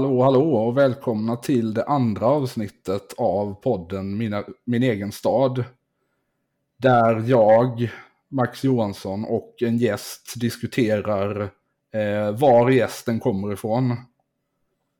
[0.00, 5.64] Hallå, hallå och välkomna till det andra avsnittet av podden Mina, Min egen stad.
[6.76, 7.90] Där jag,
[8.28, 11.40] Max Johansson och en gäst diskuterar
[11.94, 13.96] eh, var gästen kommer ifrån.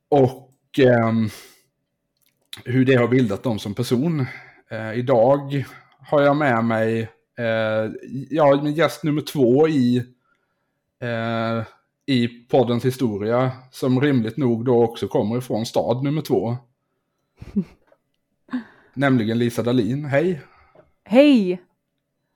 [0.09, 1.13] Och eh,
[2.65, 4.27] hur det har bildat dem som person.
[4.71, 5.65] Eh, idag
[6.01, 7.01] har jag med mig
[7.39, 7.91] eh,
[8.31, 9.97] ja, min gäst nummer två i
[11.01, 11.65] eh,
[12.11, 16.57] i poddens historia som rimligt nog då också kommer ifrån stad nummer två.
[18.95, 20.05] Nämligen Lisa Dalin.
[20.05, 20.41] Hej!
[21.05, 21.63] Hej!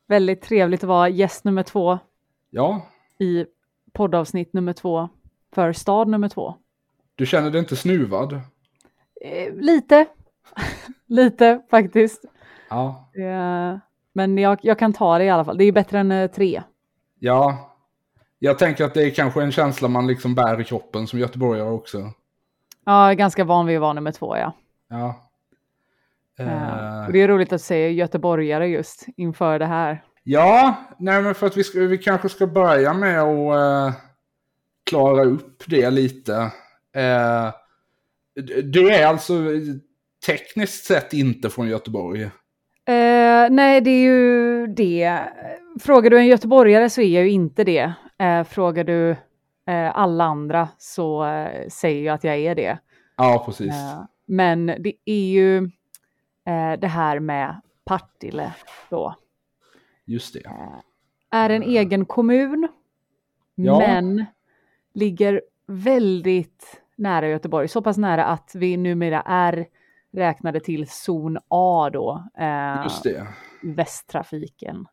[0.08, 1.98] Väldigt trevligt att vara gäst nummer två
[2.50, 2.86] Ja,
[3.18, 3.46] i
[3.92, 5.08] poddavsnitt nummer två
[5.54, 6.54] för stad nummer två.
[7.14, 8.32] du känner dig inte snuvad?
[9.20, 10.06] Eh, lite,
[11.06, 12.24] lite faktiskt.
[12.68, 13.10] Ja.
[13.14, 13.78] Eh,
[14.12, 15.58] men jag, jag kan ta det i alla fall.
[15.58, 16.62] Det är bättre än eh, tre.
[17.18, 17.73] Ja,
[18.44, 21.70] jag tänker att det är kanske en känsla man liksom bär i kroppen som göteborgare
[21.70, 21.98] också.
[22.86, 24.52] Ja, jag är ganska van vid att vara nummer två, ja.
[24.88, 25.20] Ja.
[26.38, 26.62] Eh,
[26.98, 30.02] Eh, och det är roligt att säga göteborgare just inför det här.
[30.22, 34.00] ja, nej men för att vi, ska, vi kanske ska börja med att eh,
[34.90, 36.50] klara upp det lite.
[38.40, 39.34] D- du är alltså
[40.26, 42.30] tekniskt sett inte från Göteborg.
[43.50, 45.20] Nej, det är ju det.
[45.80, 47.92] Frågar du en göteborgare så är jag ju inte det.
[48.18, 49.10] Eh, frågar du
[49.66, 52.78] eh, alla andra så eh, säger jag att jag är det.
[53.16, 53.68] Ja, precis.
[53.74, 55.56] Eh, men det är ju
[56.46, 58.52] eh, det här med Partille
[58.90, 59.14] då.
[60.04, 60.42] Just det.
[61.30, 62.68] Är en egen kommun,
[63.54, 63.78] Ja.
[63.78, 64.24] men
[64.94, 67.68] ligger väldigt nära Göteborg.
[67.68, 69.66] Så pass nära att vi numera är
[70.12, 72.24] räknade till zon A då.
[72.38, 73.26] eh, Just det.
[73.62, 74.86] västtrafiken.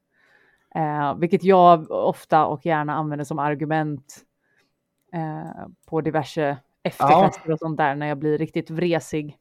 [0.76, 4.18] Eh, vilket jag ofta och gärna använder som argument
[5.14, 9.38] eh, på diverse efterfester och sånt där när jag blir riktigt vresig.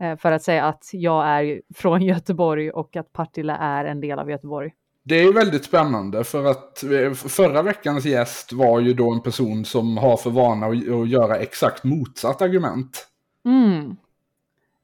[0.00, 4.18] Eh, för att säga att jag är från Göteborg och att Partille är en del
[4.18, 4.72] av Göteborg.
[5.04, 9.64] Det är väldigt spännande för att eh, förra veckans gäst var ju då en person
[9.64, 13.06] som har för vana att, att göra exakt motsatt argument.
[13.44, 13.96] Mm.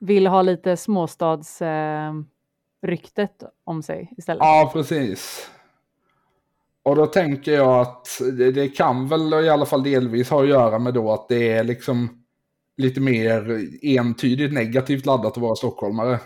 [0.01, 2.13] Vill ha lite småstads eh,
[2.83, 4.41] ryktet om sig istället.
[4.41, 5.51] Ja, precis.
[6.89, 10.49] Och då tänker jag att det, det kan väl i alla fall delvis ha att
[10.49, 12.09] göra med då att det är liksom
[12.77, 16.19] lite mer entydigt negativt laddat att vara stockholmare.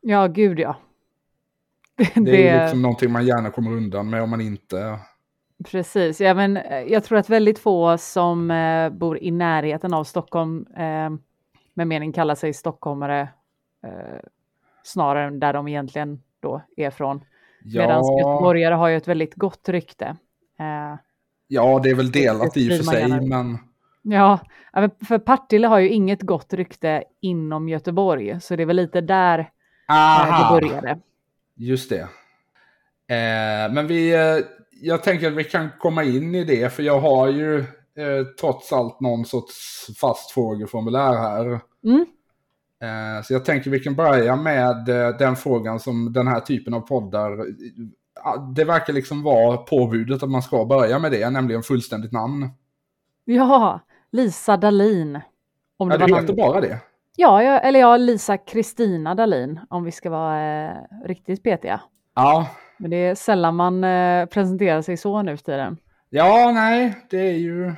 [0.00, 0.76] Ja, gud ja.
[2.14, 4.98] Det är liksom någonting man gärna kommer undan med om man inte...
[5.64, 10.04] Precis, ja, men eh, jag tror att väldigt få som eh, bor i närheten av
[10.04, 11.10] Stockholm eh,
[11.74, 13.20] med mening kallar sig stockholmare
[13.86, 14.20] eh,
[14.82, 17.20] snarare än där de egentligen då är från.
[17.64, 20.16] Medan Ja, göteborgare har ju ett väldigt gott rykte.
[20.58, 20.98] Eh,
[21.48, 23.58] ja, det är väl delat Det i och för sig, men...
[24.02, 24.38] ja,
[25.08, 29.38] för Partille har ju inget gott rykte inom Göteborg, så det är väl lite där
[29.38, 29.44] eh,
[29.88, 30.60] det Aha.
[30.60, 30.98] började.
[31.54, 32.08] Just det.
[33.14, 37.00] Eh, men vi, eh, jag tänker att vi kan komma in i det, för jag
[37.00, 41.60] har ju eh, trots allt någon sorts fast frågeformulär här.
[41.84, 42.06] Mm.
[42.82, 46.74] Eh, så jag tänker vi kan börja med eh, den frågan som den här typen
[46.74, 51.62] av poddar, eh, det verkar liksom vara påbudet att man ska börja med det, nämligen
[51.62, 52.48] fullständigt namn.
[53.24, 53.80] Ja,
[54.12, 55.20] Lisa Dalin.
[55.78, 56.52] Om Ja, det du var heter namnet.
[56.52, 56.78] bara det?
[57.16, 61.80] Ja, jag, eller ja, Lisa Kristina Dalin om vi ska vara eh, riktigt petiga.
[62.14, 62.48] Ja.
[62.78, 65.76] Men det är sällan man eh, presenterar sig så nu för tiden.
[66.10, 67.72] Ja, nej, det är ju...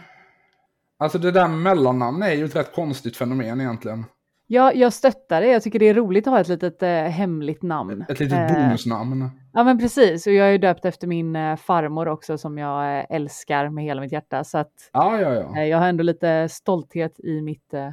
[0.98, 4.04] Alltså det där mellannamn är ju ett rätt konstigt fenomen egentligen.
[4.46, 5.46] Ja, jag stöttar det.
[5.46, 8.04] Jag tycker det är roligt att ha ett litet eh, hemligt namn.
[8.08, 9.30] Ett litet Eh, bonusnamn.
[9.52, 10.26] Ja, men precis.
[10.26, 14.00] Och jag är döpt efter min eh, farmor också som jag eh, älskar med hela
[14.00, 14.44] mitt hjärta.
[14.44, 15.56] Så att Ja, ja, ja.
[15.58, 17.90] eh, jag har ändå lite stolthet i mitt eh,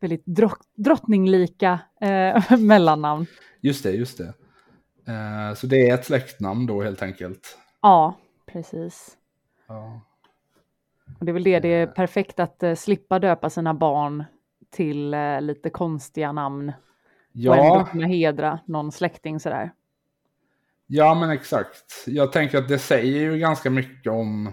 [0.00, 1.80] väldigt drott, drottninglika
[2.58, 3.26] mellannamn.
[3.60, 4.32] Just det, just det.
[5.56, 7.58] Så det är ett släktnamn då helt enkelt.
[7.82, 8.14] Ja,
[8.46, 9.16] precis.
[9.68, 10.00] Ja.
[11.18, 14.24] Och det är väl det, det är perfekt att slippa döpa sina barn
[14.72, 16.68] till eh, lite konstiga namn.
[17.48, 19.72] Och ändå Ja, kunna hedra någon släkting sådär.
[20.86, 22.04] ja, men exakt.
[22.06, 24.52] Jag tänker att det säger ju ganska mycket om...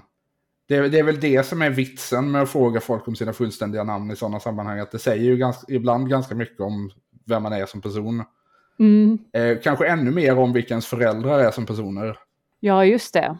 [0.67, 3.33] Det är, det är väl det som är vitsen med att fråga folk om sina
[3.33, 4.79] fullständiga namn i sådana sammanhang.
[4.79, 6.91] Att det säger ju ganska, ibland ganska mycket om
[7.25, 8.23] vem man är som person.
[8.79, 9.17] Mm.
[9.33, 12.17] Eh, kanske ännu mer om vilka ens föräldrar är som personer.
[12.59, 13.37] Ja, just det.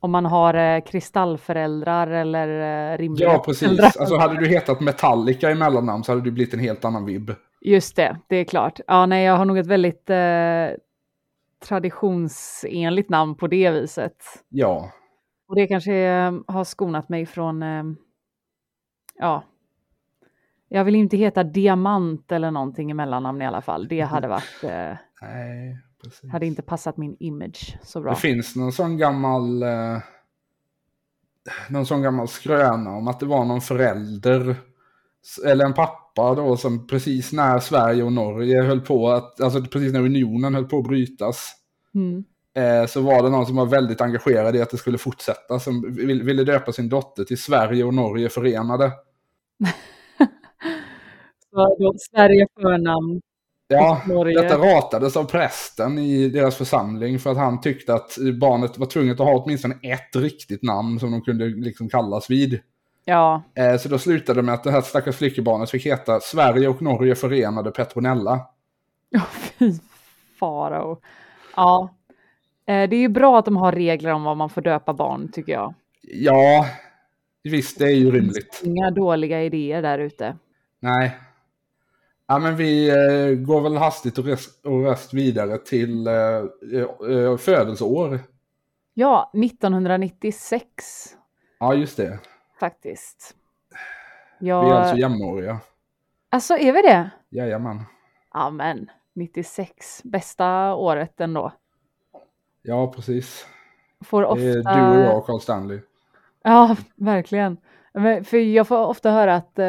[0.00, 2.48] Om man har eh, kristallföräldrar eller
[2.92, 3.62] eh, rimliga Ja, precis.
[3.62, 3.84] föräldrar.
[4.00, 7.30] Alltså hade du hetat Metallica i mellannamn så hade du blivit en helt annan vibb.
[7.60, 8.80] Just det, det är klart.
[8.86, 10.68] Ja, nej, jag har nog ett väldigt eh,
[11.68, 14.16] traditionsenligt namn på det viset.
[14.48, 14.90] Ja,
[15.48, 17.84] Och det kanske eh, har skonat mig från, eh,
[19.18, 19.42] ja,
[20.68, 23.88] Jag vill inte heta Diamant eller någonting i mellannamn i alla fall.
[23.88, 24.64] Det hade varit...
[24.64, 25.78] Eh, Nej,
[26.08, 26.30] precis.
[26.30, 28.10] hade inte passat min image så bra.
[28.10, 29.62] Det finns någon sån gammal...
[29.62, 29.98] Eh,
[31.70, 34.56] någon sån gammal skröna om att det var någon förälder
[35.44, 39.92] eller en pappa då som precis när Sverige och Norge höll på att, alltså precis
[39.92, 41.52] när unionen höll på att brytas.
[41.94, 42.24] Mm.
[42.56, 45.58] Eh, så var det någon som var väldigt engagerad i att det skulle fortsätta.
[45.60, 48.92] Som vill, ville döpa sin dotter till Sverige och Norge förenade.
[51.50, 53.20] Så då Sverige förnamn.
[53.68, 54.42] Ja, Norge.
[54.42, 59.20] detta ratades av prästen i deras församling för att han tyckte att barnet var tvunget
[59.20, 62.60] att ha åtminstone ett riktigt namn som de kunde liksom kallas vid.
[63.04, 66.68] Ja, Eh, så då slutade det med att det här stackars flickebarnet fick heta Sverige
[66.68, 68.40] och Norge förenade Petronella.
[69.10, 69.20] Ja,
[69.58, 69.72] fy
[70.40, 71.00] farao.
[71.56, 71.96] Ja,
[72.68, 75.28] Eh, det är ju bra att de har regler om vad man får döpa barn
[75.32, 75.74] tycker jag.
[76.02, 76.66] Ja,
[77.42, 78.62] visst det är ju rimligt.
[78.64, 80.36] Inga dåliga idéer där ute.
[80.80, 81.16] Nej.
[82.26, 86.14] Ja, men vi eh, går väl hastigt och rest, och rest vidare till eh,
[87.10, 88.20] eh, födelseår.
[88.94, 90.66] Ja, 1996
[91.58, 92.18] Ja, just det.
[92.60, 93.34] faktiskt.
[94.40, 95.58] Vi är alltså jämnåriga.
[96.28, 97.10] alltså är vi det?
[97.28, 97.82] Jajamän.
[98.32, 101.52] Ja, men 96, bästa året ändå.
[102.62, 103.46] Ja, precis.
[104.04, 104.70] Får Det ofta...
[104.70, 105.80] är du och jag och Carl Stanley.
[106.42, 107.56] Ja, verkligen.
[107.98, 109.66] Men för jag får ofta höra att eh,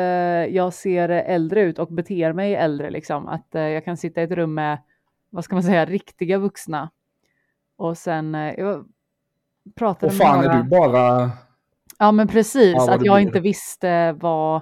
[0.56, 3.28] jag ser äldre ut och beter mig äldre liksom.
[3.28, 4.78] Att eh, jag kan sitta i ett rum med,
[5.30, 6.90] vad ska man säga, riktiga vuxna.
[7.78, 8.86] Och sen, eh, jag
[9.76, 11.32] pratade Och fan med är du bara...
[12.00, 12.74] Ja, men precis.
[12.76, 13.28] Ja, att jag blir.
[13.28, 14.62] inte visste vad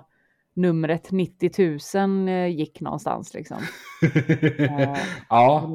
[0.53, 1.51] numret 90
[1.95, 3.57] 000 eh, gick någonstans liksom.
[4.59, 4.97] Eh,
[5.29, 5.69] ja.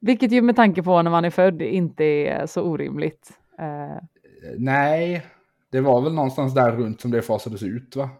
[0.00, 3.30] Vilket ju med tanke på när man är född inte är så orimligt.
[3.58, 4.02] Eh,
[4.58, 5.26] nej.
[5.70, 8.10] Det var väl någonstans där runt som det fasades ut va?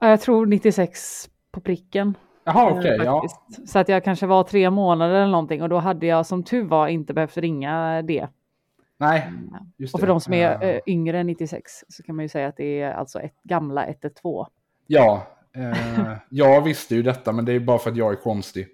[0.00, 2.16] ja, jag tror 96 på pricken.
[2.44, 3.20] Jaha, eh, okej, ja.
[3.20, 3.68] faktiskt.
[3.68, 6.64] Så att jag kanske var tre månader eller någonting och då hade jag som tur
[6.64, 8.28] var inte behövt ringa det.
[8.98, 9.32] Nej,
[9.76, 10.12] just Och för det.
[10.12, 12.80] de som är Eh, eh, yngre än 96 så kan man ju säga att det
[12.80, 14.46] är alltså ett gamla 112.
[14.86, 18.68] Ja, eh, jag visste ju detta men det är bara för att jag är konstig.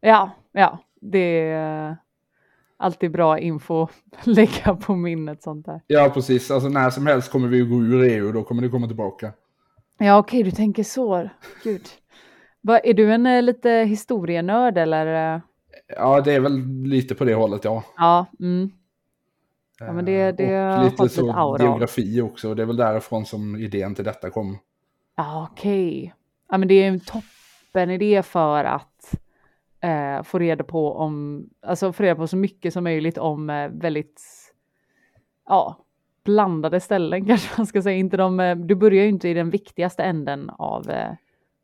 [0.00, 1.96] Ja, ja, det
[2.76, 3.88] alltid bra info
[4.24, 5.80] lägga på minnet sånt där.
[5.86, 6.50] Ja, precis.
[6.50, 9.32] Alltså när som helst kommer vi gå ur EU och då kommer det komma tillbaka.
[9.98, 11.28] Ja, okej, du tänker så.
[11.64, 11.82] Gud.
[12.60, 15.34] Va, är du en eh, lite historienörd eller?
[15.34, 15.40] eh?
[15.96, 17.82] Ja, det är väl lite på det hållet, ja.
[17.96, 18.70] Ja, mm.
[19.80, 22.48] Ja, men det- det och har lite fått så lite aura geografi också.
[22.48, 24.58] och Det är väl därifrån som idén till detta kom.
[25.16, 26.14] Ja, okej.
[26.48, 28.93] Ja, men det är en toppen idé för att
[29.84, 33.68] eh, få reda på om, alltså få reda på så mycket som möjligt om eh,
[33.68, 34.22] väldigt,
[35.48, 35.84] ja,
[36.24, 37.96] blandade ställen kanske man ska säga.
[37.96, 41.12] Inte de, eh, du börjar ju inte i den viktigaste änden av eh,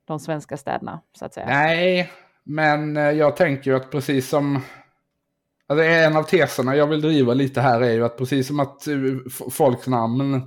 [0.04, 1.46] de svenska städerna, så att säga.
[1.46, 2.10] Nej,
[2.44, 4.60] men eh, jag tänker ju att precis som...
[5.66, 8.60] Alltså eh, en av teserna jag vill driva lite här är ju att precis som
[8.60, 8.86] att
[9.50, 10.42] folks namn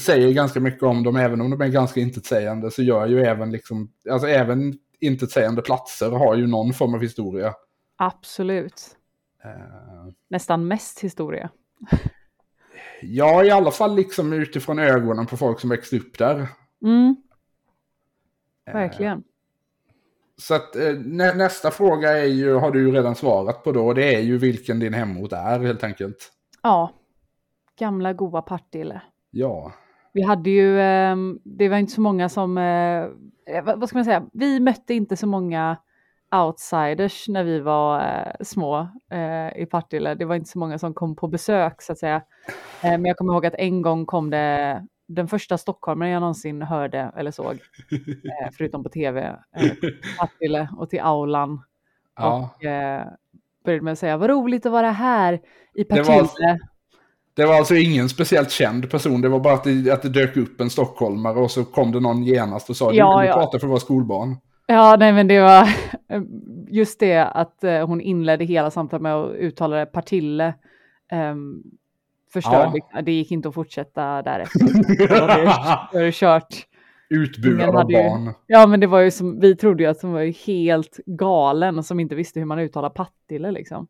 [0.00, 3.52] säger ganska mycket om dem, även om de är ganska intetsägande, så gör ju även
[3.52, 7.54] liksom, alltså även intetsägande platser har ju någon form av historia.
[7.96, 8.96] Absolut.
[9.44, 9.50] Eh,
[10.28, 11.50] Nästan mest historia.
[13.02, 16.46] ja, i alla fall liksom utifrån ögonen på folk som växte upp där.
[16.84, 17.16] Mm,
[18.66, 19.24] Eh, verkligen.
[20.36, 23.86] Så att eh, nä nästa fråga är ju, har du ju redan svarat på då,
[23.86, 26.32] och det är ju vilken din hemort är helt enkelt.
[26.62, 26.92] Ja,
[27.78, 29.02] gamla goa Partille.
[29.30, 29.72] Ja.
[30.14, 34.04] Vi hade ju, eh, det var inte så många som, eh, vad vad ska man
[34.04, 35.76] säga, vi mötte inte så många
[36.34, 40.14] outsiders när vi var eh, små eh, i Partille.
[40.14, 42.22] Det var inte så många som kom på besök så att säga.
[42.82, 46.62] Eh, men jag kommer ihåg att en gång kom det den första stockholmaren jag någonsin
[46.62, 47.52] hörde eller såg,
[47.92, 51.62] eh, förutom på tv, eh, till Partille och till aulan.
[52.16, 52.50] ja.
[52.56, 53.06] Och eh,
[53.64, 55.40] började med att säga, vad roligt att vara här
[55.74, 56.58] i Partille.
[57.36, 60.36] Det var alltså ingen speciellt känd person, det var bara att det, att det dök
[60.36, 63.32] upp en stockholmare och så kom det någon genast och sa du Ja, du ja.
[63.34, 64.36] prata för att vara skolbarn.
[64.66, 65.68] Ja, nej men det var
[66.68, 70.54] just det att eh, hon inledde hela samtalet med att uttala det Partille.
[71.32, 71.62] Um,
[72.32, 74.58] förstörde, det gick inte att fortsätta därefter.
[75.92, 76.54] Då är det kört.
[77.46, 78.34] Ingen av hade ju- barn.
[78.46, 81.78] Ja, men det var ju som, vi trodde ju att hon var ju helt galen
[81.78, 83.86] och som inte visste hur man uttalar Partille liksom.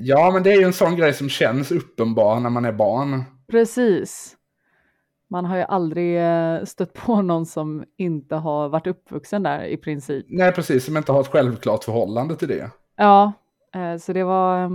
[0.00, 3.24] Ja, men det är ju en sån grej som känns uppenbar när man är barn.
[3.50, 4.36] Precis.
[5.30, 9.76] Man har ju aldrig eh, stött på någon som inte har varit uppvuxen där i
[9.76, 10.26] princip.
[10.28, 12.70] Nej, precis, som inte har ett självklart förhållande till det.
[12.96, 13.32] Ja,
[13.74, 14.70] eh, så det var, eh,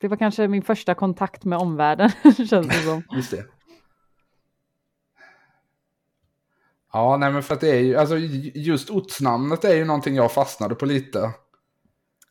[0.00, 2.10] det var kanske min första kontakt med omvärlden,
[2.48, 3.02] känns det som.
[3.16, 3.44] Just det.
[6.92, 8.16] Ja, nej men för att det är ju, alltså
[8.54, 11.30] just ortsnamnet är ju någonting jag fastnade på lite.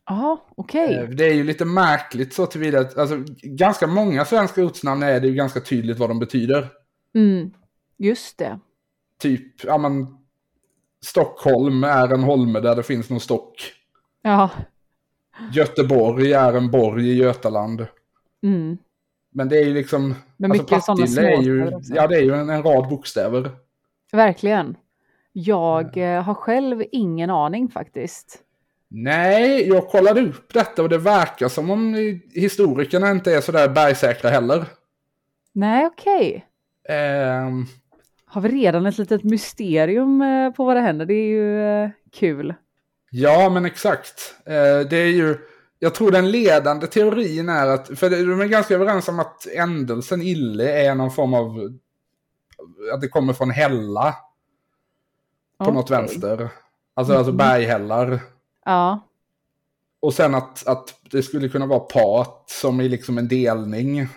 [0.10, 0.96] Ja, okej.
[0.96, 5.20] Eh, Det är ju lite märkligt så tillvida att, alltså ganska många svenska ortsnamn är
[5.20, 6.68] det ju ganska tydligt vad de betyder.
[7.16, 7.52] Mm,
[7.98, 8.60] just det.
[9.20, 10.08] Typ, ja men,
[11.06, 13.74] Stockholm är en holme där det finns någon stock.
[14.22, 14.50] Ja.
[15.54, 17.88] Göteborg är en borg i Götaland.
[18.44, 18.78] Mm.
[19.32, 20.16] Men det är ju liksom...
[20.38, 21.94] Men mycket sådana Partille är ju, också.
[21.94, 23.52] Ja, det är ju en, en rad bokstäver.
[24.12, 24.78] Verkligen.
[25.32, 28.44] Jag eh, har själv ingen aning faktiskt.
[28.92, 31.96] Nej, jag kollade upp detta och det verkar som om
[32.34, 34.66] historikerna inte är sådär bergsäkra heller.
[35.54, 36.46] Nej, okej.
[36.90, 37.66] Ehm,
[38.26, 41.06] Har vi redan ett litet mysterium eh, på våra händer?
[41.06, 42.54] Det är ju eh, kul.
[43.12, 44.36] ja, men exakt.
[44.46, 45.38] Eh, det är ju...
[45.80, 48.00] Jag tror den ledande teorin är att...
[48.00, 51.78] För de är ganska överens om att ändelsen ille är någon form av...
[52.94, 54.16] Att det kommer från hälla
[55.58, 55.98] på något Okej.
[55.98, 56.50] vänster.
[56.94, 58.20] Alltså, alltså berghällar.
[58.70, 59.00] Ja,
[60.00, 64.08] Och sen att, att det skulle kunna vara pat som är liksom en delning.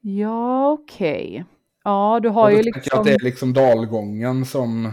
[0.00, 1.44] ja okej.
[1.84, 2.98] Ja, du har ju liksom...
[2.98, 4.92] att det är liksom dalgången som...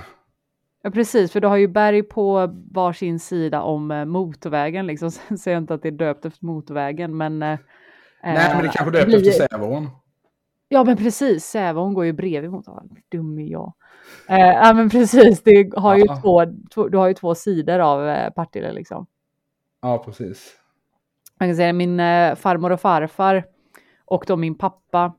[0.83, 4.88] Ja, precis, för du har ju berg på varsin sida om eh, motorvägen.
[4.88, 5.11] Liksom.
[5.27, 7.43] Sen säger jag inte att det är döpt efter motorvägen, men...
[7.43, 7.59] eh,
[8.23, 9.89] Nej, men det eh, kanske döpt blir- efter Säveån.
[10.74, 11.46] Ja, men precis.
[11.46, 12.98] Säveån går ju bredvid motorvägen.
[13.10, 13.74] Dum är jag.
[14.30, 15.44] Eh, ja, men precis.
[15.44, 16.22] Det har ju Ja.
[16.22, 16.42] två,
[16.74, 19.06] två, du har ju två sidor av eh, Partille liksom.
[19.82, 20.58] Ja, precis.
[21.40, 23.44] Man kan säga min eh, farmor och farfar
[24.06, 25.13] och då min pappa.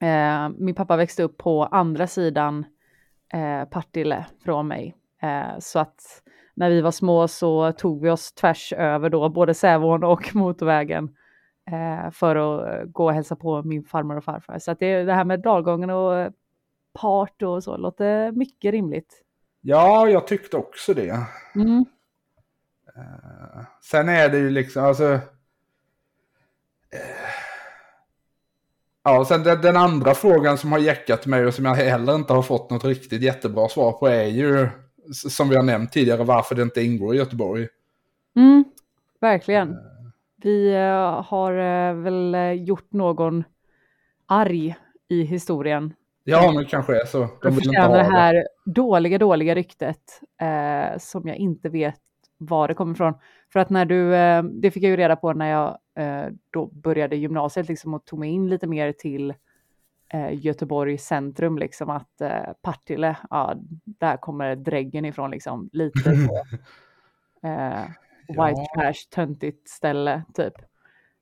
[0.00, 2.64] Eh, min pappa växte upp på andra sidan
[3.32, 4.94] eh, Partille från mig.
[5.22, 6.22] Eh, så att
[6.54, 11.08] när vi var små så tog vi oss tvärs över då både Sävån och motorvägen
[12.12, 14.58] för att eh, gå och hälsa på min farmor och farfar.
[14.58, 16.32] Så att det, det här med dalgången och eh,
[16.92, 19.22] part och så låter mycket rimligt.
[19.60, 21.26] Ja, jag tyckte också det.
[21.54, 21.84] Mm.
[23.82, 25.12] Sen är det ju liksom, alltså...
[25.12, 25.20] eh,
[29.02, 32.14] Ja, och sen den, den andra frågan som har jäckat mig och som jag heller
[32.14, 34.68] inte har fått något riktigt jättebra svar på är ju,
[35.12, 37.68] som vi har nämnt tidigare, varför det inte ingår i Göteborg.
[38.36, 38.64] Mm,
[39.20, 39.78] verkligen.
[40.42, 43.44] Vi eh, har eh, väl eh, gjort någon
[44.26, 44.76] arg
[45.08, 45.94] i historien.
[46.24, 47.28] Ja, men det kanske är så.
[47.42, 48.04] De vill inte ha det det.
[48.04, 52.00] här dåliga, dåliga ryktet eh, som jag inte vet
[52.38, 53.14] var det kommer ifrån.
[53.52, 56.66] För att när du, eh, det fick jag ju reda på när jag eh, då
[56.66, 59.34] började gymnasiet liksom och tog mig in lite mer till
[60.30, 63.54] Göteborg centrum liksom att eh, Partille, ja
[63.84, 66.42] där kommer dräggen ifrån liksom lite så.
[68.30, 68.66] White Ja.
[68.74, 70.54] trash, töntigt ställe typ.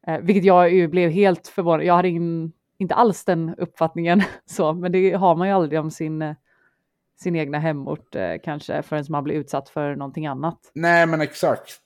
[0.07, 4.73] Eh, vilket jag ju blev helt förvånad, jag hade ingen, inte alls den uppfattningen så,
[4.73, 6.35] men det har man ju aldrig om sin, eh,
[7.21, 10.59] sin egna hemort eh, kanske förrän man blir utsatt för någonting annat.
[10.75, 11.81] Nej, men exakt.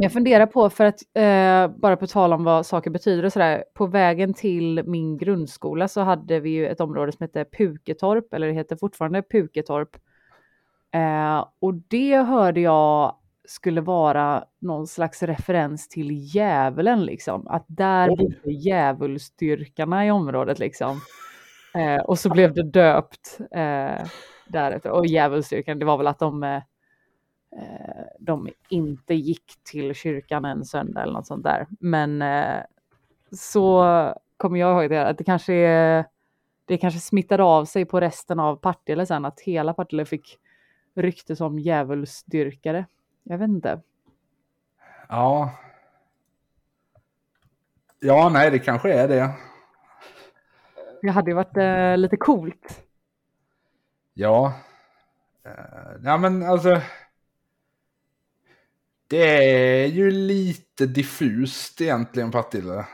[0.00, 3.64] Jag funderar på, för att eh, bara på tal om vad saker betyder och sådär,
[3.74, 8.46] på vägen till min grundskola så hade vi ju ett område som hette Puketorp, eller
[8.46, 9.96] det heter fortfarande Puketorp.
[10.94, 13.14] Eh, och det hörde jag
[13.48, 21.00] skulle vara någon slags referens till djävulen liksom, att där bodde djävulsdyrkarna i området liksom.
[21.74, 24.06] Eh, och så blev det döpt eh,
[24.48, 24.90] därefter.
[24.90, 26.56] Och djävulsdyrkan, det var väl att de eh,
[27.56, 31.66] eh, de inte gick till kyrkan en söndag eller något sånt där.
[31.80, 32.62] Men eh,
[33.32, 33.84] så
[34.36, 36.04] kommer jag ihåg det, att det kanske är,
[36.64, 40.38] det kanske smittade av sig på resten av Partille sen, att hela Partille fick
[40.96, 42.86] rykte som djävulsdyrkare.
[43.30, 43.80] Jag vet inte.
[45.08, 45.58] Ja.
[48.00, 49.30] Ja, nej, det kanske är det.
[51.02, 52.84] Det hade ju varit eh, lite coolt.
[54.14, 54.52] Ja.
[55.44, 55.52] Eh,
[56.04, 56.80] ja, men alltså.
[59.06, 62.86] Det är ju lite diffust egentligen, Partille.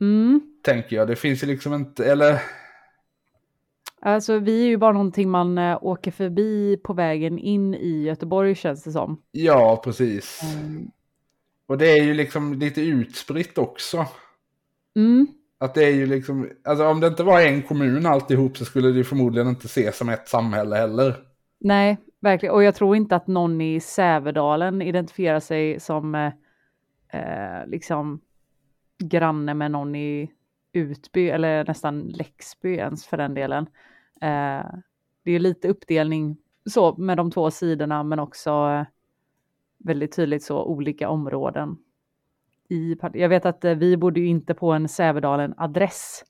[0.00, 0.40] Mm.
[0.62, 1.08] Tänker jag.
[1.08, 2.42] Det finns ju liksom inte, eller
[4.06, 8.54] Alltså vi är ju bara någonting man eh, åker förbi på vägen in i Göteborg
[8.54, 9.22] känns det som.
[9.30, 10.42] ja, precis.
[10.56, 10.90] Mm.
[11.66, 14.06] Och det är ju liksom lite utspritt också.
[14.96, 15.26] Mm.
[15.58, 18.88] Att det är ju liksom, alltså om det inte var en kommun alltihop så skulle
[18.88, 21.14] det förmodligen inte ses som ett samhälle heller.
[21.60, 22.54] Nej, verkligen.
[22.54, 26.32] Och jag tror inte att någon i Sävedalen identifierar sig som eh,
[27.12, 28.20] eh, liksom
[28.98, 30.30] granne med någon i
[30.72, 33.66] Utby eller nästan Läxby ens för den delen.
[34.20, 34.66] Eh,
[35.22, 36.36] det är lite uppdelning
[36.70, 38.86] så med de två sidorna men också eh,
[39.78, 41.78] väldigt tydligt så olika områden.
[42.68, 46.24] I, jag vet att eh, vi bodde ju inte på en Sävedalen-adress.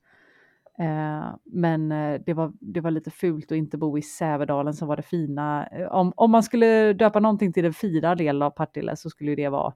[0.78, 4.88] Eh, men eh, det, var, det var lite fult att inte bo i Sävedalen som
[4.88, 5.69] var det fina.
[5.90, 9.49] Om, om man skulle döpa någonting till den fina delen av Partille så skulle det
[9.49, 9.75] vara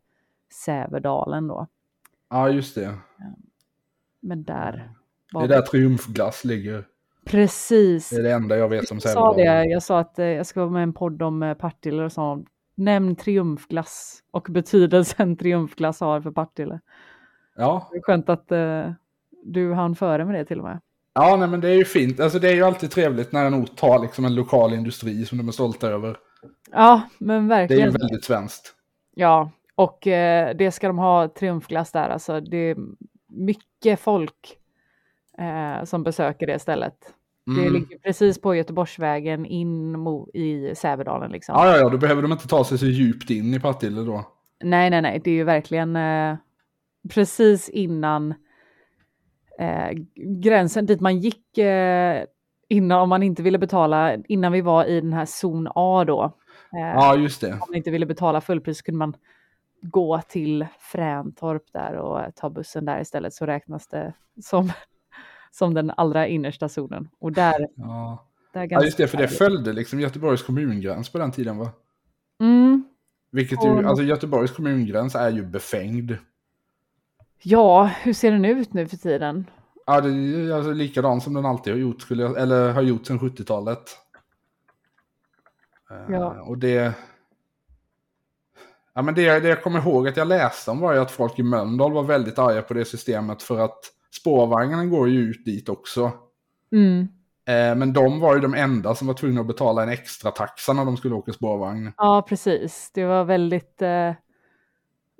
[0.64, 1.66] Sävedalen då.
[2.28, 2.98] Ja, just det.
[4.20, 4.90] Men där
[5.32, 6.84] Det är där Triumfglass ligger.
[7.30, 8.10] Precis.
[8.10, 10.46] Det är det enda jag vet om Jag sa det, jag sa att eh, jag
[10.46, 12.42] ska vara med i en podd om eh, Partille och sa
[12.74, 16.80] nämn triumfglass och betydelsen triumfglass har för Partille.
[17.56, 18.92] Ja, Det är skönt att eh,
[19.44, 20.80] du hann före med det till och med.
[21.14, 22.20] ja nej, men det är ju fint.
[22.20, 25.38] Alltså, det är ju alltid trevligt när en ort har liksom en lokal industri som
[25.38, 26.16] de är stolta över.
[26.72, 27.92] Ja, men Det är verkligen.
[27.92, 28.74] ju väldigt svenskt.
[29.14, 32.08] Ja, och eh, det ska de ha triumfglass där.
[32.08, 32.76] Alltså det är
[33.28, 34.56] mycket folk
[35.38, 37.14] eh, som besöker det stället.
[37.46, 37.72] Det Mm.
[37.72, 39.96] ligger precis på Göteborgsvägen in
[40.34, 41.54] i Sävedalen liksom.
[41.58, 44.24] Ja, ja, ja, då behöver de inte ta sig så djupt in i Partille då.
[44.64, 46.36] Nej, nej, nej, det är ju verkligen eh,
[47.10, 48.34] precis innan
[49.58, 52.24] eh, gränsen dit man gick eh,
[52.68, 56.22] innan om man inte ville betala, innan vi var i den här zon A då.
[56.72, 57.52] Eh, Ja, just det.
[57.52, 59.16] Om man inte ville betala fullpris kunde man
[59.82, 64.72] gå till Fräntorp där och ta bussen där istället så räknas det som,
[65.50, 67.08] som den allra innersta zonen.
[67.18, 68.26] Och där, Ja.
[68.52, 71.70] där ja, just det, för det följde liksom Göteborgs kommungräns på den tiden va?
[72.40, 72.84] Mm,
[73.32, 76.16] Vilket ju, Och- alltså Göteborgs kommungräns är ju befängd.
[77.42, 79.46] ja, hur ser den ut nu för tiden?
[79.86, 83.06] Ja, det är alltså likadant som den alltid har gjort, skulle jag, eller har gjort
[83.06, 83.82] sedan 70-talet.
[85.90, 86.40] Eh, Ja.
[86.42, 86.92] Och det...
[88.94, 91.38] Ja, men det, det jag kommer ihåg att jag läste om var ju att folk
[91.38, 93.78] i Mölndal var väldigt arga på det systemet för att
[94.10, 96.12] spårvagnen går ju ut dit också.
[96.72, 97.08] Mm.
[97.48, 100.72] Eh, Men de var ju de enda som var tvungna att betala en extra taxa
[100.72, 101.92] när de skulle åka spårvagn.
[101.96, 102.90] Ja, precis.
[102.94, 104.12] Det var väldigt eh,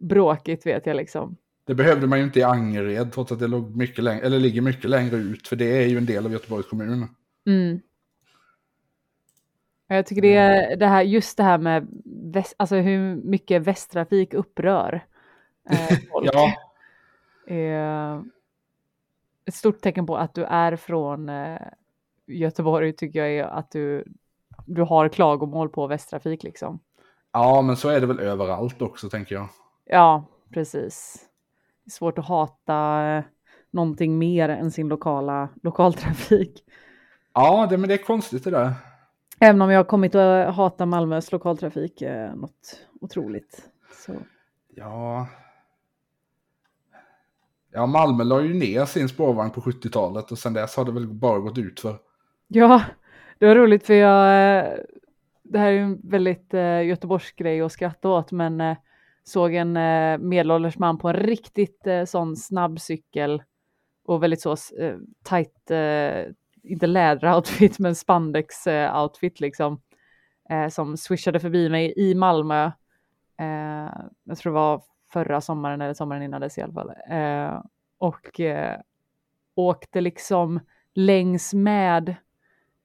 [0.01, 1.37] bråkigt vet jag liksom.
[1.67, 4.63] Det behövde man ju inte i Angered trots att det låg mycket längre, eller ligger
[4.63, 7.09] mycket längre ut, för det är ju en del av Göteborgs kommun.
[7.47, 7.81] Mm.
[9.87, 11.89] Jag tycker det är det här, just det här med
[12.33, 15.05] väst, alltså hur mycket västtrafik upprör
[15.71, 16.31] eh, folk.
[16.33, 16.53] Ja,
[17.47, 18.23] är
[19.51, 21.59] ett stort tecken på att du är från eh,
[22.27, 24.05] Göteborg tycker jag är att du,
[24.67, 26.81] du har klagomål på västtrafik liksom.
[27.33, 29.49] ja, men så är det väl överallt också tänker jag.
[29.85, 31.27] Ja, precis.
[31.85, 33.25] Det är svårt att hata eh,
[33.71, 36.65] någonting mer än sin lokala lokaltrafik.
[37.35, 38.73] Ja, det, men det är konstigt det där.
[39.41, 43.69] Även om jag har kommit att hata Malmös lokaltrafik eh, något otroligt.
[44.07, 44.13] Så.
[44.69, 45.27] Ja.
[47.73, 51.09] Ja, Malmö la ju ner sin spårvagn på 70-talet och sen dess har det väl
[51.09, 51.99] bara gått ut för.
[52.49, 52.83] Ja,
[53.39, 54.25] det var roligt för jag,
[54.59, 54.73] eh,
[55.43, 58.77] det här är ju en väldigt eh, att skratta åt, men eh,
[59.25, 63.43] såg en eh, medelålders man på en riktigt eh, sån snabb cykel
[64.05, 69.81] och väldigt så eh, tight, eh, inte läderoutfit, men spandex-outfit eh, liksom,
[70.51, 72.71] eh, som swishade förbi mig i Malmö.
[74.25, 76.93] Jag tror det var förra sommaren eller sommaren innan dess i alla fall.
[77.11, 77.63] Eh,
[77.99, 78.81] och eh,
[79.57, 80.61] åkte liksom
[80.95, 82.15] längs med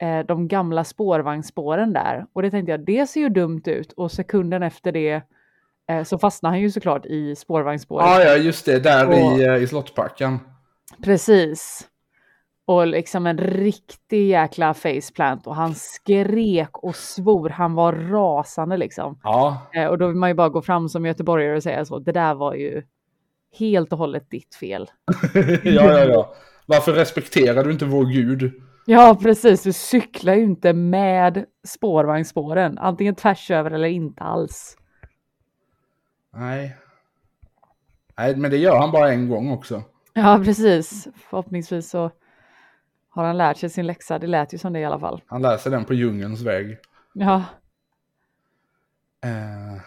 [0.02, 2.26] eh, de gamla spårvagnsspåren där.
[2.34, 3.92] Och det tänkte jag, det ser ju dumt ut.
[3.92, 5.22] Och sekunden efter det
[5.90, 8.06] eh, så fastnar han ju såklart i spårvagnsspåret.
[8.08, 10.40] Ja, ja, just det, där Och- i, eh, i Slottsparken.
[11.04, 11.88] Precis.
[12.67, 17.49] Och liksom en riktig jäkla faceplant och han skrek och svor.
[17.49, 19.19] Han var rasande liksom.
[19.23, 21.99] Ja, Eh, och då vill man ju bara gå fram som göteborgare och säga så.
[21.99, 22.84] Det där var ju
[23.60, 24.89] helt och hållet ditt fel.
[25.63, 26.34] ja, ja, ja.
[26.65, 28.51] Varför respekterar du inte vår gud?
[28.86, 29.63] Ja, precis.
[29.63, 32.78] Du cyklar ju inte med spårvagnsspåren.
[32.78, 34.78] Antingen tvärs över eller inte alls.
[36.34, 36.75] Nej.
[38.17, 39.84] Nej, men det gör han bara en gång också.
[40.13, 41.08] Ja, precis.
[41.30, 42.12] Förhoppningsvis så
[43.15, 44.19] har han lärt sig sin läxa.
[44.19, 45.21] Det lät ju som det i alla fall.
[45.25, 46.78] Han läser den på djungelns väg.
[47.13, 47.43] Ja,
[49.23, 49.82] Eh,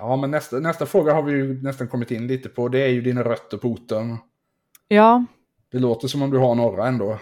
[0.00, 2.68] Ja, men nästa, nästa fråga har vi ju nästan kommit in lite på.
[2.68, 4.16] Det är ju dina rötter på orten.
[4.88, 5.24] ja.
[5.72, 7.18] Det låter som om du har några ändå.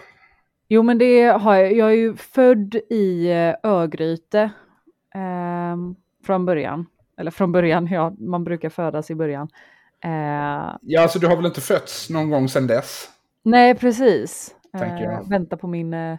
[0.67, 1.73] Jo, men det har jag.
[1.73, 4.49] Jag är ju född i eh, Örgryte
[5.15, 6.85] ehm, från början.
[7.17, 9.47] Eller från början, ja, man brukar födas i början.
[10.03, 13.09] Eh, Ja, alltså du har väl inte fötts någon gång sedan dess?
[13.45, 14.55] Nej, precis.
[14.71, 15.29] Jag.
[15.29, 16.17] vänta på min eh,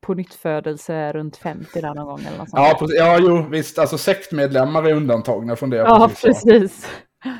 [0.00, 2.62] på nyttfödelse runt 50 där någon gång eller något sånt.
[2.62, 2.96] Ja, precis.
[2.98, 3.78] ja, jo, visst.
[3.78, 5.76] Alltså sektmedlemmar är undantagna från det.
[5.76, 6.90] Ja, precis precis.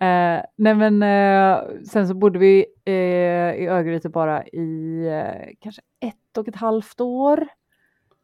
[0.00, 2.94] Eh, nej men eh, sen så bodde vi eh,
[3.62, 7.48] i Örgryte bara i eh, kanske ett och ett halvt år.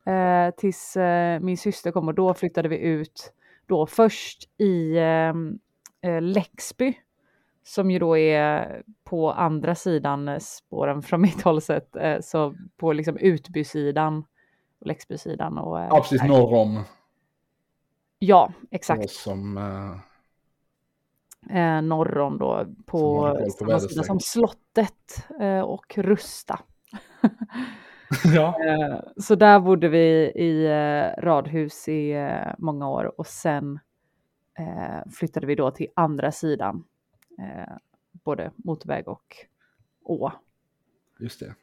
[0.07, 3.33] Eh, tills eh, min syster kom och då flyttade vi ut
[3.67, 6.95] då först i eh, Läxby
[7.69, 12.93] som ju då är på andra sidan spåren från mitt håll sett, eh, så på
[12.93, 14.25] liksom Utbysidan,
[14.85, 15.79] Läxbysidan och...
[15.79, 16.85] Ja, precis norr om.
[18.19, 19.11] Ja, exakt.
[19.11, 19.97] Som, uh...
[21.59, 26.61] eh, norr om då på, på samma sida som slottet eh, och Rusta.
[28.35, 28.55] ja.
[28.67, 33.81] eh, så där bodde vi i eh, radhus i eh, många år och sen
[34.59, 36.85] eh, flyttade vi då till andra sidan.
[37.39, 37.77] Eh,
[38.13, 39.37] både motorväg och
[40.03, 40.31] å.
[41.19, 41.55] Just det.